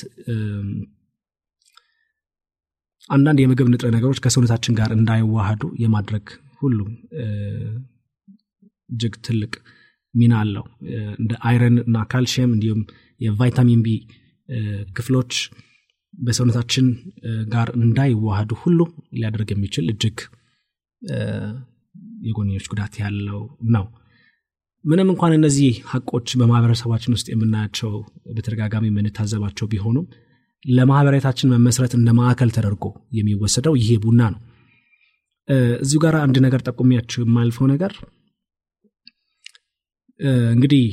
አንዳንድ 3.09 3.39
የምግብ 3.41 3.67
ንጥረ 3.71 3.87
ነገሮች 3.95 4.19
ከሰውነታችን 4.23 4.77
ጋር 4.77 4.91
እንዳይዋሃዱ 4.95 5.63
የማድረግ 5.81 6.27
ሁሉ 6.61 6.79
እጅግ 8.89 9.13
ትልቅ 9.25 9.53
ሚና 10.13 10.33
አለው። 10.41 10.65
እንደ 11.19 11.33
iron 11.47 11.77
እና 11.83 11.97
ካልሽየም 12.11 12.53
እንዲሁም 12.55 12.81
የቫይታሚን 13.21 13.81
ቢ 13.85 13.89
ክፍሎች 14.95 15.33
በሰውነታችን 16.17 16.85
ጋር 17.53 17.69
እንዳይዋሃዱ 17.77 18.51
ሁሉ 18.61 18.79
ሊያደርግ 19.15 19.49
የሚችል 19.53 19.85
እጅግ 19.93 20.17
የጎንዮሽ 22.21 22.65
ጉዳት 22.71 22.93
ያለው 23.01 23.41
ነው። 23.75 23.85
ምንም 24.85 25.07
እንኳን 25.13 25.33
እነዚህ 25.37 25.73
ሀቆች 25.91 26.27
በማህበረሰባችን 26.39 27.15
ውስጥ 27.15 27.27
የምናያቸው 27.31 27.91
በተደጋጋሚ 28.35 28.85
የምንታዘባቸው 28.89 29.69
ቢሆኑም 29.71 30.05
ለማህበሬታችን 30.65 31.51
መመስረት 31.53 31.93
እንደ 31.97 32.09
ማዕከል 32.19 32.49
ተደርጎ 32.55 32.85
የሚወሰደው 33.17 33.73
ይሄ 33.81 33.97
ቡና 34.03 34.21
ነው። 34.33 34.41
እዚሁ 35.83 35.97
ጋር 36.03 36.15
አንድ 36.21 36.37
ነገር 36.45 36.61
ጠቁሚያቸው 36.67 37.19
የማልፈው 37.23 37.65
ነገር 37.73 37.91
እንግዲህ 40.53 40.85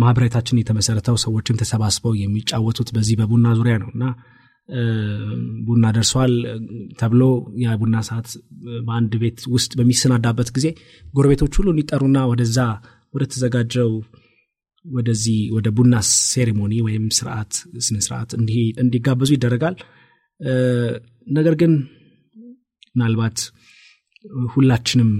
ማህበሬታችን 0.00 0.60
የተመሰረተው 0.60 1.16
ሰዎችም 1.24 1.58
ተሰባስበው 1.60 2.14
የሚጫወቱት 2.20 2.88
በዚህ 2.96 3.16
በቡና 3.20 3.48
ዙሪያ 3.58 3.74
ነው 3.82 3.90
እና 3.94 4.04
ቡና 5.66 5.84
ደርሷል 5.96 6.32
ተብሎ 7.00 7.22
የቡና 7.62 7.96
ሰዓት 8.08 8.28
በአንድ 8.86 9.12
ቤት 9.22 9.38
ውስጥ 9.54 9.70
በሚሰናዳበት 9.78 10.48
ጊዜ 10.56 10.66
ጎረቤቶች 11.14 11.54
ሁሉ 11.60 11.68
እንዲጠሩና 11.74 12.18
ወደዛ 12.30 12.58
ወደ 13.14 13.24
ተዘጋጀው 13.32 13.90
ወደዚህ 14.84 15.38
ወደ 15.56 15.68
ቡና 15.78 15.94
ሴሪሞኒ 16.26 16.74
ወይም 16.86 17.06
ስርዓት 17.16 17.52
ስነስርዓት 17.86 18.30
እንዲጋበዙ 18.82 19.30
ይደረጋል። 19.36 19.74
ነገር 21.30 21.54
ግን 21.62 21.72
ምናልባት 22.94 23.38
ሁላችንም 24.54 25.10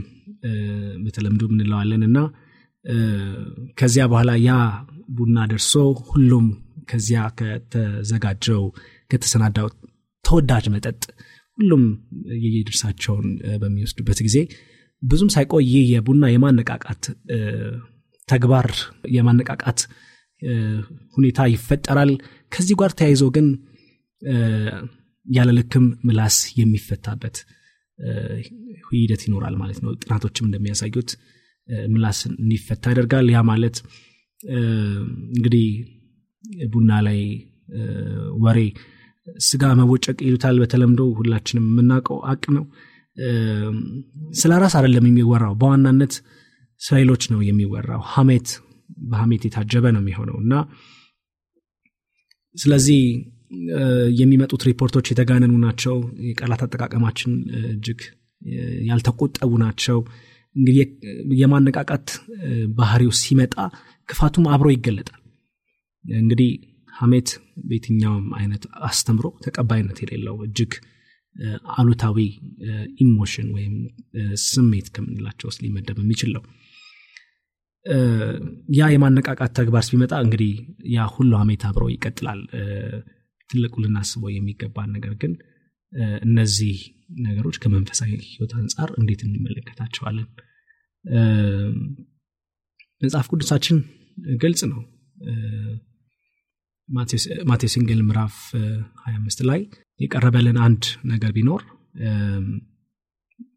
በተለምዶ 1.04 1.42
ምንለዋለን 1.52 2.02
እና 2.08 2.18
ከዚያ 3.78 4.04
በኋላ 4.10 4.30
ያ 4.46 4.52
ቡና 5.16 5.38
ደርሶ 5.50 5.72
ሁሉም 6.10 6.46
ከዚያ 6.90 7.20
ከተዘጋጀው 7.38 8.62
ከተሰናዳው 9.10 9.66
ተወዳጅ 10.24 10.64
መጠጥ 10.74 11.02
ሁሉም 11.58 11.82
የየድርሳቸውን 12.44 13.26
በሚወስዱበት 13.62 14.18
ጊዜ 14.26 14.36
ብዙም 15.02 15.30
ሳይቆይ 15.34 15.64
ይህ 15.72 15.84
የቡና 15.94 16.24
የማነቃቃት 16.32 17.04
ተግባር 18.28 18.68
የማነቃቃት 19.14 19.80
ሁኔታ 21.16 21.38
ይፈጠራል። 21.52 22.10
ከዚህ 22.52 22.74
ጋር 22.80 22.92
ተያይዞ 22.98 23.24
ግን 23.36 23.46
ያለ 25.26 25.48
ልክም 25.58 25.86
ምላስ 26.06 26.36
የሚፈታበት 26.60 27.36
ሂደት 28.90 29.22
ይኖራል 29.26 29.54
ማለት 29.62 29.78
ነው። 29.84 29.92
ጥናቶችም 30.02 30.46
እንደሚያሳዩት 30.48 31.10
ምላስ 31.88 32.18
እንዲፈታ 32.32 32.84
ያደርጋል። 32.92 33.26
ያ 33.34 33.40
ማለት 33.50 33.76
እንግዲህ 35.30 35.66
ቡና 36.72 36.90
ላይ 37.06 37.20
ወሬ 38.44 38.58
ስጋ 39.44 39.64
መቦጨቅ 39.80 40.18
ይሉታል። 40.26 40.56
በተለምዶ 40.62 41.00
ሁላችንም 41.18 41.66
የምናውቀው 41.70 42.18
አቅ 42.30 42.44
ነው። 42.56 42.64
ስለ 44.40 44.52
ራስ 44.62 44.74
አይደለም 44.78 45.06
የሚወራው። 45.08 45.54
በዋናነት 45.60 46.14
ስለ 46.80 46.94
ሌሎች 47.02 47.24
ነው 47.32 47.40
የሚወራው። 47.48 48.02
ሀሜት 48.12 48.48
በሀሜት 49.10 49.42
የታጀበ 49.46 49.86
ነው 49.94 50.02
የሚሆነው። 50.02 50.36
እና 50.44 50.54
ስለዚህ 52.56 53.00
የሚመጡት 54.20 54.62
ሪፖርቶች 54.68 55.06
የተጋነኑ 55.10 55.54
ናቸው። 55.64 55.96
የቃላት 56.28 56.62
አጠቃቀማችን 56.66 57.32
እጅግ 57.70 58.00
ያልተቆጠቡ 58.88 59.50
ናቸው 59.62 59.98
እንግዲህ 60.56 60.78
የማነቃቃት 61.40 62.08
ባህሪው 62.78 63.12
ሲመጣ 63.20 63.54
ክፋቱም 64.08 64.46
አብሮ 64.54 64.68
ይገለጣል። 64.74 65.20
እንግዲህ 66.04 66.50
ሀሜት 66.92 67.28
በየትኛውም 67.66 68.26
አይነት 68.38 68.62
አስተምሮ 68.88 69.26
ተቀባይነት 69.44 69.98
የሌለው 70.02 70.36
እጅግ 70.46 70.72
አሉታዊ 71.74 72.16
ኢሞሽን 73.00 73.48
ወይም 73.56 73.74
ስሜት 74.46 74.86
ከምንላቸው 74.94 75.48
ውስጥ 75.50 75.60
ሊመደብ 75.64 75.98
የሚችል 76.02 76.30
ነው። 76.36 76.42
ያ 78.78 78.88
የማነቃቃት 78.94 79.52
ተግባር 79.58 79.84
ሲመጣ 79.88 80.12
እንግዲህ 80.24 80.50
ያ 80.94 81.06
ሁሉ 81.14 81.30
ሀሜት 81.40 81.62
አብረው 81.68 81.88
ይቀጥላል። 81.94 82.40
ትልቁ 83.50 83.74
ልናስበው 83.84 84.30
የሚገባን 84.32 84.90
ነገር 84.96 85.14
ግን 85.22 85.32
እነዚህ 86.24 86.76
ነገሮች 87.20 87.56
ከመንፈሳዊ 87.62 88.10
ህይወት 88.26 88.52
አንጻር 88.58 88.90
እንዴት 89.00 89.20
እንመለከታቸዋለን? 89.26 90.28
መጽሐፍ 93.02 93.26
ቅዱሳችን 93.32 93.78
ግልጽ 94.42 94.60
ነው። 94.72 94.80
ማቴዎስ 97.48 97.74
ወንጌል 97.78 98.00
ምዕራፍ 98.06 98.36
25 99.04 99.42
ላይ 99.50 99.60
የቀረበልን 100.00 100.56
አንድ 100.66 100.82
ነገር 101.12 101.30
ቢኖር 101.36 101.62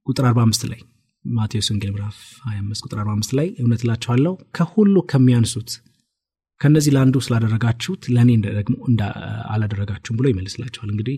ቁጥር 0.07 0.25
45 0.31 0.65
ላይ 0.71 0.81
ማቴዎስ 1.25 1.67
ወንጌል 1.71 1.91
ምዕራፍ 1.95 2.17
25 2.47 2.85
ቁጥር 2.85 2.99
45 3.03 3.33
ላይ 3.39 3.47
እውነት 3.63 3.81
እላችኋለሁ 3.85 4.33
ከሁሉ 4.57 4.95
ከሚያንሱት 5.11 5.71
ከነዚህ 6.61 6.91
ለአንዱ 6.95 7.15
ስላደረጋችሁት 7.25 8.03
ለእኔ 8.15 8.29
ደግሞ 8.59 8.75
አላደረጋችሁም 9.53 10.17
ብሎ 10.19 10.27
ይመልስላቸዋል 10.31 10.89
እንግዲህ 10.93 11.15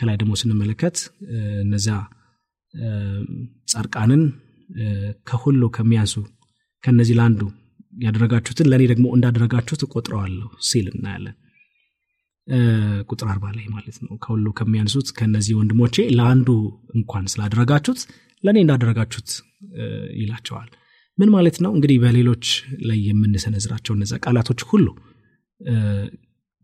ከላይ 0.00 0.16
ደግሞ 0.20 0.32
ስንመለከት 0.40 0.96
እነዚያ 1.64 1.96
ጻድቃንን 3.68 4.22
ከሁሉ 5.28 5.62
ከሚያንሱ 5.76 6.14
ከነዚህ 6.84 7.14
ለአንዱ 7.18 7.40
ያደረጋችሁትን 8.02 8.68
ለእኔ 8.70 8.82
ደግሞ 8.90 9.06
እንዳደረጋችሁት 9.16 9.82
እቆጥረዋለሁ 9.86 10.48
ሲል 10.68 10.86
እናያለን። 10.92 11.36
ቁጥር 13.10 13.26
አርባ 13.32 13.46
ላይ 13.56 13.66
ማለት 13.74 13.96
ነው። 14.04 14.12
ከሁሉ 14.22 14.46
ከሚያንሱት 14.58 15.08
ከነዚህ 15.18 15.54
ወንድሞቼ 15.58 15.96
ለአንዱ 16.18 16.48
እንኳን 16.94 17.24
ስላደረጋችሁት 17.32 18.00
ለእኔ 18.44 18.58
እንዳደረጋችሁት 18.64 19.30
ይላቸዋል። 20.20 20.68
ምን 21.18 21.30
ማለት 21.34 21.56
ነው? 21.64 21.70
እንግዲህ 21.76 21.96
በሌሎች 22.04 22.44
ላይ 22.88 22.98
የምንሰነዝራቸው 23.08 23.92
እነዚ 23.96 24.12
ቃላቶች 24.24 24.60
ሁሉ 24.70 24.86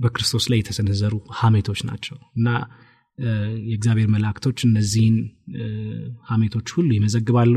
በክርስቶስ 0.00 0.44
ላይ 0.50 0.58
የተሰነዘሩ 0.60 1.14
ሀሜቶች 1.40 1.80
ናቸው 1.90 2.16
እና 2.38 2.48
የእግዚአብሔር 3.68 4.08
መላእክቶች 4.14 4.58
እነዚህን 4.66 5.16
ሀሜቶች 6.28 6.68
ሁሉ 6.76 6.88
ይመዘግባሉ። 6.94 7.54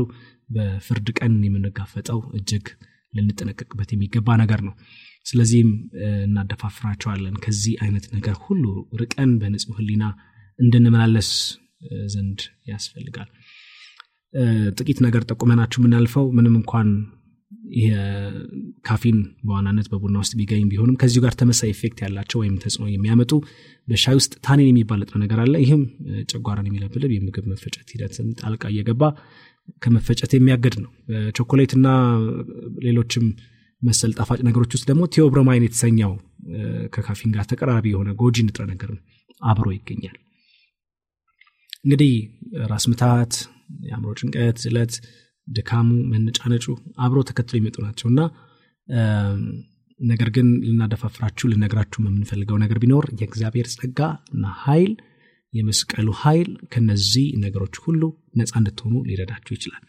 በፍርድ 0.50 1.08
ቀን 1.18 1.34
የምንጋፈጠው 1.46 2.20
እጅግ 2.34 2.66
ልንጠነቀቅበት 3.14 3.90
የሚገባ 3.92 4.36
ነገር 4.42 4.60
ነው። 4.66 4.74
ስለዚህም 5.26 5.70
እናደፋፍራቸዋለን። 6.24 7.34
ከዚህ 7.44 7.74
አይነት 7.84 8.04
ነገር 8.14 8.36
ሁሉ 8.46 8.64
ርቀን 9.00 9.32
በንጹህ 9.38 9.76
ህሊና 9.78 10.04
እንድንመላለስ 10.58 11.30
ዘንድ 12.06 12.40
ያስፈልጋል። 12.66 13.28
ጥቂት 14.78 14.98
ነገር 15.00 15.22
ጠቁመናችሁ 15.30 15.78
የምናልፈው 15.80 16.26
ምንም 16.36 16.54
እንኳን 16.56 16.88
ካፊን 18.84 19.18
በዋናነት 19.42 19.86
በቡና 19.90 20.16
ውስጥ 20.22 20.32
ቢገኝ 20.38 20.64
ቢሆንም 20.70 20.96
ከዚሁ 21.00 21.20
ጋር 21.24 21.34
ተመሳሳይ 21.40 21.70
effect 21.74 21.98
ያላቸው 22.04 22.38
ወይም 22.42 22.54
ተጽዕኖ 22.62 22.86
የሚያመጡ 22.90 23.32
በሻይ 23.88 24.16
ውስጥ 24.20 24.32
tannin 24.46 24.68
የሚባል 24.70 24.98
ንጥረ 25.02 25.18
ነገር 25.24 25.38
አለ። 25.44 25.54
ይህም 25.64 25.82
ጨጓራን 26.32 26.68
የሚለብልብ 26.68 27.12
የምግብ 27.14 27.46
መፈጨት 27.52 27.88
ሂደትን 27.94 28.28
ጣልቃ 28.40 28.64
እየገባ 28.72 29.02
ከመፈጨት 29.82 30.32
የሚያገድ 30.36 30.76
ነው። 30.84 30.90
በቾኮሌትና 31.08 31.86
ሌሎችም 32.86 33.26
መሰል 33.82 34.12
ጣፋጭ 34.18 34.40
ነገሮች 34.48 34.72
ውስጥ 34.76 34.86
ደግሞ 34.90 35.02
ቴዎብሮማይን 35.14 35.66
የተሰኘው 35.66 36.12
ከካፊን 36.94 37.30
ጋር 37.36 37.44
ተቀራራቢ 37.50 37.86
የሆነ 37.92 38.10
ጎጂ 38.20 38.36
ንጥረ 38.46 38.64
ነገር 38.72 38.90
አብሮ 39.42 39.66
ይገኛል። 39.76 40.16
እንግዲህ 41.84 42.12
ራስ 42.70 42.84
ምታት 42.90 43.32
የአእምሮ 43.84 44.10
ጭንቀት 44.20 44.56
ዝለት 44.64 44.94
ድካሙ 45.48 45.90
መነጫነጩ 46.10 46.66
አብሮ 47.04 47.18
ተከትሎ 47.28 47.54
የሚመጡ 47.58 47.76
ናቸው 47.86 48.08
እና 48.12 48.20
ነገር 50.00 50.28
ግን 50.36 50.48
ልናደፋፍራችሁ 50.66 51.46
ልነግራችሁ 51.52 52.00
የምንፈልገው 52.02 52.58
ነገር 52.62 52.78
ቢኖር 52.82 53.06
የእግዚአብሔር 53.18 53.66
ጸጋ 53.74 54.00
እና 54.34 54.46
ኃይል 54.62 54.92
የመስቀሉ 55.52 56.08
ኃይል 56.20 56.50
ከነዚህ 56.72 57.26
ነገሮች 57.44 57.76
ሁሉ 57.84 58.02
ነፃ 58.40 58.52
እንድትሆኑ 58.60 58.96
ሊረዳችሁ 59.08 59.52
ይችላል። 59.56 59.82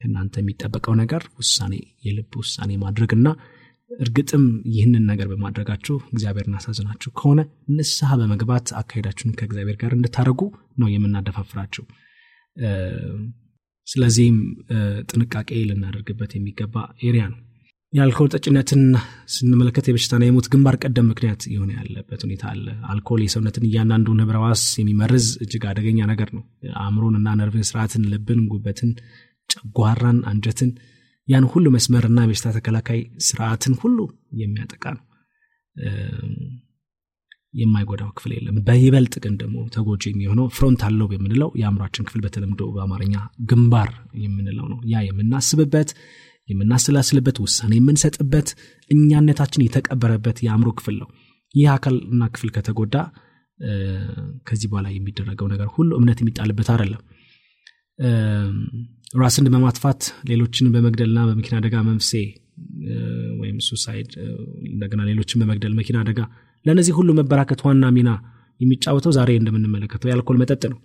ከእናንተ 0.00 0.34
የሚጠበቀው 0.40 0.94
ነገር 1.00 1.22
ውሳኔ 1.38 1.74
የልብ 2.04 2.34
ውሳኔ 2.40 2.70
ማድረግና 2.84 3.28
እርግጥም 3.90 4.44
ይህንን 4.74 5.04
ነገር 5.10 5.26
በማድረጋችሁ 5.30 5.96
እግዚአብሔር 6.12 6.46
እናሳዝናችሁ 6.48 7.10
ከሆነ 7.18 7.40
ንስሐ 7.76 8.10
በመግባት 8.20 8.68
አካሄዳችሁን 8.80 9.34
ከእግዚአብሔር 9.38 9.76
ጋር 9.82 9.92
እንድታደረጉ 9.96 10.42
ነው 10.78 10.88
የምናደፋፍራችሁ 10.92 11.84
ስለዚህም 13.86 14.36
ጥንቃቄ 15.10 15.48
ልናደርግበት 15.68 16.32
የሚገባ 16.36 16.74
ኤሪያ 17.02 17.24
ነው። 17.32 17.38
የአልኮል 17.92 18.28
ጠጭነትን 18.34 18.82
ስንመለከት 19.34 19.86
የበሽታና 19.88 20.26
የሞት 20.26 20.46
ግንባር 20.52 20.76
ቀደም 20.82 21.06
ምክንያት 21.10 21.42
የሆነ 21.52 21.70
ያለበት 21.78 22.20
ሁኔታ 22.26 22.44
አለ። 22.52 22.66
አልኮል 22.92 23.20
የሰውነትን 23.24 23.64
እያንዳንዱን 23.68 24.22
ህብረ 24.22 24.38
ዋስ 24.44 24.62
የሚመርዝ 24.80 25.26
እጅግ 25.44 25.64
አደገኛ 25.70 25.98
ነገር 26.12 26.28
ነው። 26.36 26.44
አእምሮን 26.82 27.16
እና 27.20 27.34
ነርቭን 27.40 27.66
ስርዓትን 27.70 28.04
ልብን 28.12 28.42
ጉበትን 28.52 28.92
ጨጓራን 29.50 30.20
አንጀትን 30.30 30.70
ያን 31.28 31.46
ሁሉ 31.52 31.66
መስመርና 31.74 32.20
የበሽታ 32.24 32.48
ተከላካይ 32.54 33.00
ስርዓትን 33.26 33.74
ሁሉ 33.82 33.98
የሚያጠቃ 34.40 34.84
ነው 34.96 35.04
የማይጎዳው 37.54 38.10
ክፍል 38.16 38.32
የለም። 38.36 38.56
በይበልጥ 38.66 39.14
ግን 39.24 39.34
ደግሞ 39.40 39.56
ተጎጂ 39.74 40.02
የሚሆነው 40.10 40.46
ፍሮንታል 40.56 40.94
ሎብ 41.00 41.12
የምንለው 41.16 41.50
የአእምሯችን 41.60 42.06
ክፍል 42.08 42.20
በተለምዶ 42.24 42.68
በአማርኛ 42.74 43.14
ግንባር 43.50 43.90
የምንለው 44.24 44.66
ነው። 44.72 44.78
ያ 44.92 45.02
የምናስብበት 45.06 45.90
የምናሰላስልበት 46.48 47.36
ውሳኔ 47.42 47.72
የምንሰጥበት 47.78 48.48
እኛነታችን 48.90 49.64
የተቀበረበት 49.66 50.38
የአእምሮ 50.44 50.70
ክፍል 50.78 50.96
ነው። 51.02 51.08
ይህ 51.54 51.68
አካልና 51.74 52.24
ክፍል 52.34 52.50
ከተጎዳ 52.56 52.96
ከዚህ 54.48 54.68
በኋላ 54.70 54.88
የሚደረገው 54.92 55.48
ነገር 55.52 55.68
ሁሉ 55.74 55.90
እምነት 55.98 56.18
የሚጣልበት 56.22 56.68
አይደለም። 56.74 57.02
ራስን 59.20 59.46
በማጥፋት 59.54 60.00
ሌሎችን 60.30 60.66
በመግደልና 60.74 61.20
በመኪና 61.28 61.54
አደጋ 61.60 61.76
መንፍሴ 61.88 62.12
ወይም 63.40 63.58
ሱሳይድ 63.68 64.10
እንደገና 64.70 65.00
ሌሎችን 65.08 65.40
በመግደል 65.42 65.74
መኪና 65.78 65.98
አደጋ 66.02 66.20
ለእነዚህ 66.66 66.94
ሁሉ 66.98 67.10
መበራከት 67.18 67.60
ዋና 67.66 67.84
ሚና 67.96 68.10
የሚጫወተው 68.60 69.12
ዛሬ 69.16 69.30
እንደምንመለከተው 69.40 70.08
የአልኮል 70.10 70.38
መጠጥ 70.42 70.62
ነው። 70.72 70.78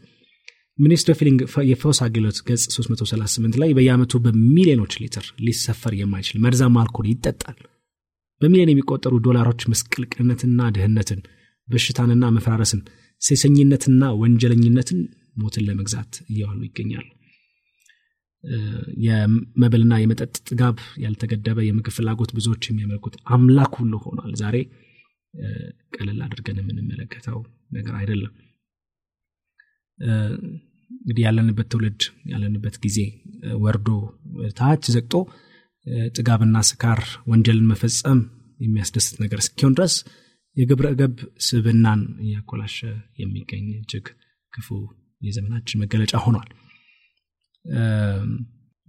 Ministry 0.80 1.14
Healing 1.20 1.40
የፈውስ 1.70 2.00
አገልግሎት 2.06 2.38
ገጽ 2.48 2.64
338 2.76 3.58
ላይ 3.62 3.70
በየአመቱ 3.78 4.14
በሚሊዮኖች 4.26 4.94
ሊትር 5.02 5.26
ሊሰፈር 5.46 5.94
የማይችል 6.00 6.38
መርዛማ 6.46 6.76
አልኮል 6.84 7.08
ይጠጣል። 7.12 7.58
በሚሊዮን 8.42 8.72
የሚቆጠሩ 8.72 9.14
ዶላሮች 9.26 9.62
መስቅልቅልነትና 9.72 10.62
ድህነትን 10.76 11.20
በሽታንና 11.68 12.26
መፈራረስን 12.36 12.82
ሴሰኝነትና 13.22 14.04
ወንጀለኝነትን 14.22 15.00
ሞትን 15.42 15.64
ለመግዛት 15.68 16.14
እየዋሉ 16.32 16.60
ይገኛሉ። 16.68 17.06
የመብልና 19.06 19.94
የመጠጥ 20.02 20.34
ጥጋብ 20.50 20.76
ያልተገደበ 21.04 21.60
የምግብ 21.66 21.94
ፍላጎት 21.96 22.32
ብዙዎች 22.38 22.64
የሚያመልኩት 22.68 23.16
አምላክ 23.36 23.74
ሁሉ 23.82 23.94
ሆኗል 24.04 24.34
ዛሬ 24.42 24.58
ቀለል 25.96 26.20
አድርገን 26.26 26.60
የምንመለከተው 26.62 27.40
ነገር 27.72 27.94
አይደለም። 28.00 28.34
እንግዲህ 30.92 31.24
ያለንበት 31.26 31.68
ትውልድ 31.72 32.02
ያለንበት 32.32 32.76
ጊዜ 32.84 32.98
ወርዶ 33.64 33.90
ታች 34.58 34.84
ዘግጦ 34.96 35.14
ጥጋብና 36.16 36.58
ስካር 36.70 37.02
ወንጀልን 37.28 37.68
መፈጸም 37.72 38.20
የሚያስደስት 38.60 39.16
ነገር 39.24 39.40
እስኪሆን 39.44 39.76
ድረስ 39.78 39.96
የግብረ 40.58 40.88
ገብ 41.00 41.16
ስብናን 41.48 42.02
እያኮላሸ 42.24 42.78
የሚገኝ 43.22 43.66
እጅግ 43.76 44.06
ክፉ 44.54 44.68
የዘመናችን 45.22 45.82
መገለጫ 45.84 46.16
ሆኗል። 46.26 46.50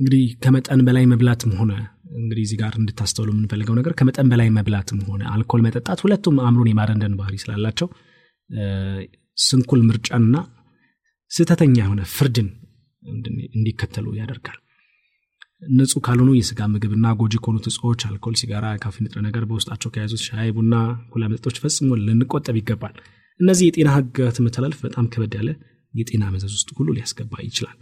እንግዲህ 0.01 0.25
ከመጠን 0.43 0.81
በላይ 0.87 1.05
መብላትም 1.13 1.53
ሆነ 1.61 1.73
እንግዲህ 2.17 2.43
እዚህ 2.47 2.59
ጋር 2.61 2.75
እንድታስተውሉ 2.81 3.31
የምንፈልገው 3.33 3.75
ነገር 3.79 3.93
ከመጠን 3.99 4.29
በላይ 4.33 4.49
መብላትም 4.57 5.01
ሆነ 5.09 5.23
አልኮል 5.33 5.63
መጠጣት 5.67 6.03
ሁለቱም 6.05 6.37
አእምሮን 6.45 6.71
የማደንደን 6.71 7.17
ባህሪ 7.19 7.35
ስላላቸው 7.43 7.89
ስንኩል 9.39 9.81
ምርጫንና 9.89 10.37
ስህተተኛ 11.31 11.77
የሆነ 11.81 12.03
ፍርድን 12.13 12.49
እንዲከተሉ 13.57 14.07
ያደርጋል። 14.19 14.59
ንጹህ 15.73 16.01
ካልሆኑ 16.07 16.31
የስጋ 16.37 16.61
ምግብና 16.73 17.07
ጎጂ 17.21 17.35
ከሆኑት 17.43 17.67
እጽዎች 17.71 18.01
አልኮል 18.09 18.35
ሲጋራ 18.41 18.67
ካፊ 18.83 18.97
ንጥረ 19.05 19.21
ነገር 19.27 19.45
በውስጣቸው 19.51 19.93
ከያዙት 19.95 20.23
ሻይ 20.27 20.51
ቡና 20.57 20.75
ኩላ 21.13 21.25
መጠጦች 21.31 21.59
ፈጽሞ 21.63 21.99
ልንቆጠብ 22.03 22.57
ይገባል። 22.61 22.95
እነዚህ 23.41 23.67
የጤና 23.69 23.89
ህግጋት 23.97 24.39
መተላለፍ 24.47 24.81
በጣም 24.87 25.09
ከበድ 25.13 25.35
ያለ 25.39 25.51
የጤና 25.95 26.25
መዘዝ 26.35 26.53
ውስጥ 26.59 26.71
ሁሉ 26.79 26.89
ሊያስገባ 26.97 27.35
ይችላል 27.47 27.77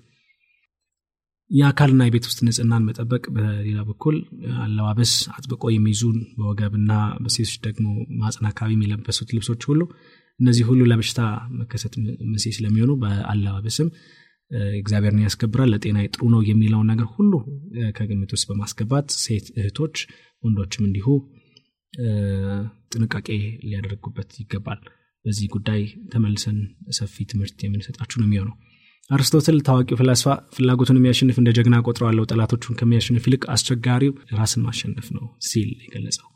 የአካልና 1.50 2.02
የቤት 2.06 2.24
ውስጥ 2.28 2.38
ንጽህናን 2.46 2.86
መጠበቅ 2.88 3.24
በሌላ 3.34 3.78
በኩል 3.88 4.16
አለባበስ 4.64 5.12
አጥብቆ 5.34 5.64
የሚይዙን 5.72 6.18
በወገብና 6.38 6.92
በሴቶች 7.24 7.56
ደግሞ 7.66 7.86
ማጽን 8.20 8.46
አካባቢ 8.50 8.72
የሚለበሱት 8.76 9.32
ልብሶች 9.36 9.62
ሁሉ 9.70 9.82
እነዚህ 10.40 10.64
ሁሉ 10.70 10.82
ለበሽታ 10.90 11.20
መከሰት 11.58 11.94
መንስኤ 12.26 12.52
ስለሚሆኑ 12.56 12.92
በአለባበስም 13.02 13.88
እግዚአብሔርን 14.78 15.22
ያስከብራል 15.24 15.70
ለጤና 15.72 15.98
ጥሩ 16.08 16.24
ነው 16.34 16.40
የሚለውን 16.48 16.90
ነገር 16.92 17.08
ሁሉ 17.14 17.32
ከግምት 17.96 18.32
ውስጥ 18.36 18.46
በማስገባት 18.50 19.08
ሴት 19.22 19.46
እህቶች 19.58 19.96
ወንዶችም 20.44 20.84
እንዲሁ 20.88 21.06
ጥንቃቄ 22.92 23.28
ሊያደርጉበት 23.64 24.30
ይገባል። 24.42 24.80
በዚህ 25.24 25.46
ጉዳይ 25.54 25.82
ተመልሰን 26.12 26.58
ሰፊ 26.98 27.24
ትምህርት 27.30 27.58
የምንሰጣችሁ 27.64 28.16
ነው 28.20 28.26
የሚሆነው 28.28 28.56
አርስቶትል 29.10 29.56
ታዋቂው 29.66 29.96
ፍላስፋ 30.00 30.26
ፍላጎቱን 30.54 30.98
የሚያሸንፍ 30.98 31.36
እንደ 31.40 31.50
ጀግና 31.56 31.76
ቆጥረዋለው 31.84 32.24
ጠላቶቹን 32.30 32.76
ከሚያሸንፍ 32.78 33.24
ይልቅ 33.28 33.42
አስቸጋሪው 33.54 34.12
ራስን 34.38 34.62
ማሸነፍ 34.66 35.08
ነው 35.16 35.24
ሲል 35.48 35.70
የገለጸው። 35.84 36.28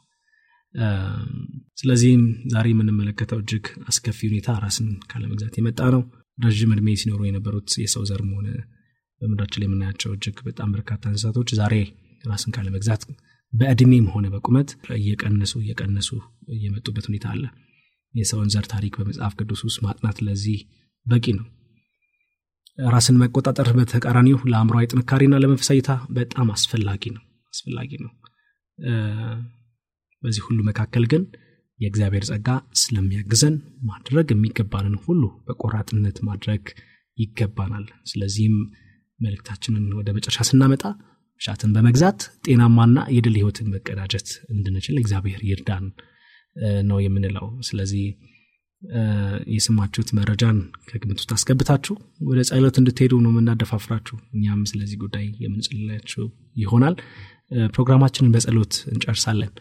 ስለዚህም 1.79 2.23
ዛሬ 2.53 2.67
የምንመለከተው 2.73 3.39
እጅግ 3.43 3.67
አስከፊ 3.89 4.19
ሁኔታ 4.31 4.57
ራስን 4.65 4.89
ካለመግዛት 5.11 5.55
የመጣ 5.61 5.81
ነው። 5.95 6.03
ረዥም 6.39 6.73
እድሜ 6.75 6.89
ሲኖሩ 7.01 7.21
የነበሩት 7.29 7.71
የሰው 7.83 8.03
ዘርም 8.11 8.31
ሆነ 8.37 8.49
በምድራችን 9.21 9.61
ላይ 9.61 9.69
የምናያቸው 9.69 10.11
እጅግ 10.17 10.37
በጣም 10.49 10.69
በርካታ 10.75 11.03
እንስሳቶች 11.13 11.51
ዛሬ 11.61 11.75
ራስን 12.25 12.53
ካለመግዛት 12.57 13.03
በእድሜም 13.53 14.07
ሆነ 14.15 14.27
በቁመት 14.35 14.71
እየቀነሱ 14.99 15.55
እየቀነሱ 15.63 16.11
እየመጡበት 16.55 17.07
ሁኔታ 17.11 17.27
አለ። 17.33 17.45
የሰውን 18.15 18.51
ዘር 18.55 18.67
ታሪክ 18.73 18.95
በመጽሐፍ 19.01 19.33
ቅዱስ 19.41 19.61
ውስጥ 19.67 19.79
ማጥናት 19.87 20.19
ለዚህ 20.27 20.61
በቂ 21.07 21.27
ነው 21.39 21.47
ራስን 22.79 23.17
መቆጣጠር 23.21 23.69
በተቃራኒው 23.77 24.39
ለአእምሯዊ 24.51 24.87
ጥንካሬና 24.93 25.35
ለመንፈሳዊታ 25.43 25.91
በጣም 26.11 26.49
አስፈላጊ 26.55 27.03
ነው 27.15 27.23
አስፈላጊ 27.53 27.91
ነው። 28.05 28.13
በዚህ 30.23 30.43
ሁሉ 30.47 30.59
መካከል 30.69 31.05
ግን 31.13 31.23
የእግዚአብሔር 31.81 32.25
ጸጋ 32.29 32.49
ስለሚያግዘን 32.81 33.57
ማድረግ 33.89 34.29
የሚገባንን 34.33 34.95
ሁሉ 35.05 35.23
በቆራጥነት 35.47 36.17
ማድረግ 36.29 36.63
ይገባናል። 37.19 37.87
ስለዚህም 38.11 38.57
መልእክታችንን 39.21 39.85
ወደ 39.99 40.09
መጨረሻ 40.17 40.41
ስናመጣ 40.49 40.83
ሻትን 41.41 41.71
በመግዛት 41.75 42.21
ጤናማና 42.47 42.99
የድል 43.17 43.35
ህይወትን 43.39 43.69
መቀዳጀት 43.75 44.29
እንድንችል 44.55 44.97
እግዚአብሔር 45.03 45.41
ይርዳን 45.51 45.85
ነው 46.89 46.99
የምንለው። 47.05 47.47
ስለዚህ 47.69 48.05
የስማችሁት 49.53 50.11
መረጃን 50.19 50.59
ከግምት 50.89 51.19
ውስጥ 51.21 51.31
አስገብታችሁ 51.37 51.95
ወደ 52.29 52.41
ጸሎት 52.49 52.77
እንድትሄዱ 52.81 53.15
ነው 53.25 53.31
የምናደፋፍራችሁ። 53.33 54.17
እኛም 54.35 54.61
ስለዚህ 54.71 54.99
ጉዳይ 55.03 55.27
የምንጽልላችሁ 55.45 56.25
ይሆናል። 56.57 56.97
ፕሮግራማችንን 57.73 58.33
በጸሎት 58.35 58.75
እንጨርሳለን። 58.93 59.53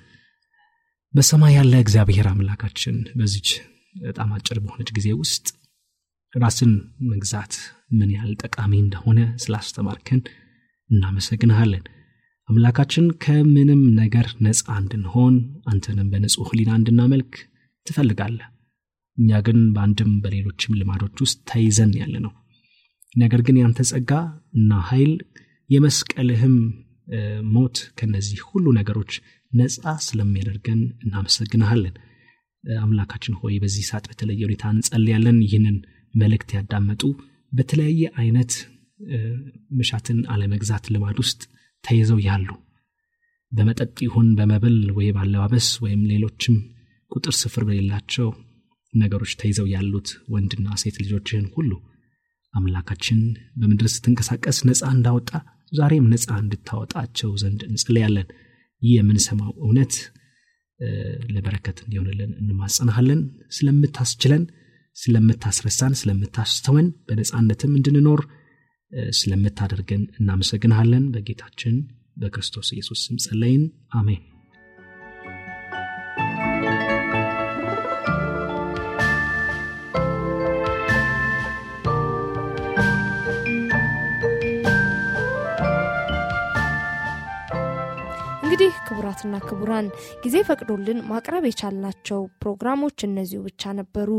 በሰማይ 1.14 1.54
ያለ 1.58 1.74
እግዚአብሔር 1.84 2.28
አምላካችን 2.32 2.98
በዚች 3.20 3.50
በጣም 4.02 4.32
አጭር 4.36 4.58
በሆነች 4.64 4.90
ጊዜ 4.98 5.08
ውስጥ 5.22 5.46
ራስን 6.34 6.74
መግዛት 7.12 7.54
ምን 7.92 8.10
ያህል 8.16 8.34
ጠቃሚ 8.44 8.74
እንደሆነ 8.82 9.20
ስላስተማርከን 9.44 10.22
እናመሰግንሃለን። 10.90 11.86
አምላካችን 12.50 13.06
ከምንም 13.24 13.82
ነገር 14.02 14.28
ነፃ 14.46 14.68
እንድንሆን 14.82 15.36
አንተንም 15.72 16.12
በንጹህ 16.12 16.50
ህሊና 16.52 16.72
እንድናመልክ 16.80 17.34
ትፈልጋለህ 17.88 18.48
እኛ 19.18 19.40
ግን 19.46 19.60
በአንድም 19.76 20.12
በሌሎችም 20.24 20.78
ልማዶች 20.80 21.18
ውስጥ 21.26 21.40
ተይዘን 21.52 21.92
ያለ 22.02 22.16
ነው። 22.26 22.34
ነገር 23.16 23.42
ግን 23.48 23.58
ያንተ 23.62 23.80
ጸጋ 23.92 24.12
እና 24.58 24.72
ኃይል 24.90 25.14
የመስቀልህም 25.70 26.56
ሞት 27.54 27.78
ከነዚህ 28.00 28.40
ሁሉ 28.50 28.66
ነገሮች 28.80 29.12
ነፃ 29.54 29.94
ስለሚያደርገን 30.08 30.82
እናመሰግንሃለን። 31.04 31.96
አምላካችን 32.80 33.38
ሆይ 33.42 33.56
በዚህ 33.64 33.84
ሰዓት 33.90 34.06
በተለየ 34.10 34.42
ሁኔታ 34.48 34.64
እንጸልያለን። 34.74 35.38
ይህንን 35.46 35.78
መልእክት 36.14 36.50
ያዳመጡ 36.58 37.02
በተለያየ 37.52 38.04
አይነት 38.22 38.52
ምሻትን 39.78 40.20
አለመግዛት 40.34 40.86
ልማድ 40.94 41.18
ውስጥ 41.24 41.42
ተይዘው 41.84 42.20
ያሉ 42.28 42.48
በመጠጥ 43.52 43.96
ይሁን 44.06 44.28
በመብል 44.38 44.78
ወይ 44.98 45.10
ባለባበስ 45.18 45.68
ወይም 45.84 46.02
ሌሎችም 46.12 46.56
ቁጥር 47.12 47.34
ስፍር 47.42 47.64
በሌላቸው 47.68 48.28
ነገሮች 48.94 49.32
ተይዘው 49.42 49.68
ያሉት 49.74 50.10
ወንድና 50.34 50.68
ሴት 50.82 50.98
ልጆችህን 51.04 51.48
ሁሉ 51.56 51.72
አምላካችን 52.54 53.20
በምድር 53.60 53.88
ስትንቀሳቀስ 53.96 54.60
ነፃ 54.70 54.82
እንዳወጣ 54.94 55.32
ዛሬም 55.72 56.06
ነፃ 56.14 56.28
እንድታወጣቸው 56.44 57.32
ዘንድ 57.42 57.62
እንጽልያለን 57.68 58.28
ይህ 58.82 58.94
የምንሰማው 58.98 59.52
እውነት 59.62 59.94
ለበረከት 61.30 61.78
እንዲሆንልን 61.84 62.32
እንማጸናሃለን። 62.42 63.22
ስለምታስችለን 63.58 64.44
ስለምታስረሳን 64.98 65.94
ስለምታስተወን 66.02 66.88
በነፃነትም 67.08 67.76
እንድንኖር 67.80 68.22
ስለምታደርገን 69.18 70.04
እናመሰግንሃለን። 70.20 71.06
በጌታችን 71.14 71.76
በክርስቶስ 72.18 72.68
ኢየሱስ 72.76 73.00
ስም 73.08 73.18
ጸለይን። 73.26 73.64
አሜን 73.94 74.22
ክቡራትና 88.88 89.36
ክቡራን 89.48 89.88
ጊዜ 90.24 90.36
ፈቅዶልን 90.48 91.00
ማቅረብ 91.10 91.44
የቻልናቸው 91.48 92.22
ፕሮግራሞች 92.42 92.98
እነዚሁ 93.08 93.42
ብቻ 93.48 93.74
ነበሩ። 93.80 94.10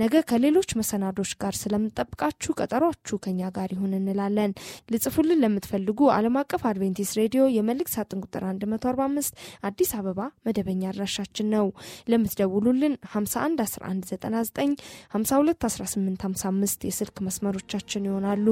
ነገ 0.00 0.14
ከሌሎች 0.28 0.70
መሰናዶች 0.78 1.30
ጋር 1.40 1.54
ስለምንጠብቃችሁ 1.60 2.52
ቀጠሯችሁ 2.58 3.16
ከኛ 3.24 3.48
ጋር 3.56 3.68
ይሁን 3.74 3.92
እንላለን። 3.98 4.52
ልጽፉልን 4.92 5.40
ለምትፈልጉ 5.44 6.00
ዓለም 6.16 6.36
አቀፍ 6.42 6.62
አድቬንቲስት 6.70 7.16
ሬዲዮ 7.20 7.44
የመልእክት 7.54 7.92
ሳጥን 7.96 8.20
ቁጥር 8.24 8.44
145 8.66 9.40
አዲስ 9.68 9.90
አበባ 9.98 10.18
መደበኛ 10.46 10.84
አድራሻችን 10.92 11.50
ነው። 11.56 11.66
ለምትደውሉልን 12.12 12.94
511199 13.10 14.78
521855 15.16 16.88
የስልክ 16.90 17.18
መስመሮቻችን 17.28 18.08
ይሆናሉ። 18.10 18.46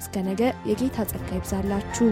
እስከ 0.00 0.24
ነገ 0.30 0.42
የጌታ 0.70 0.98
ጸጋ 1.12 1.28
ይብዛላችሁ 1.38 2.10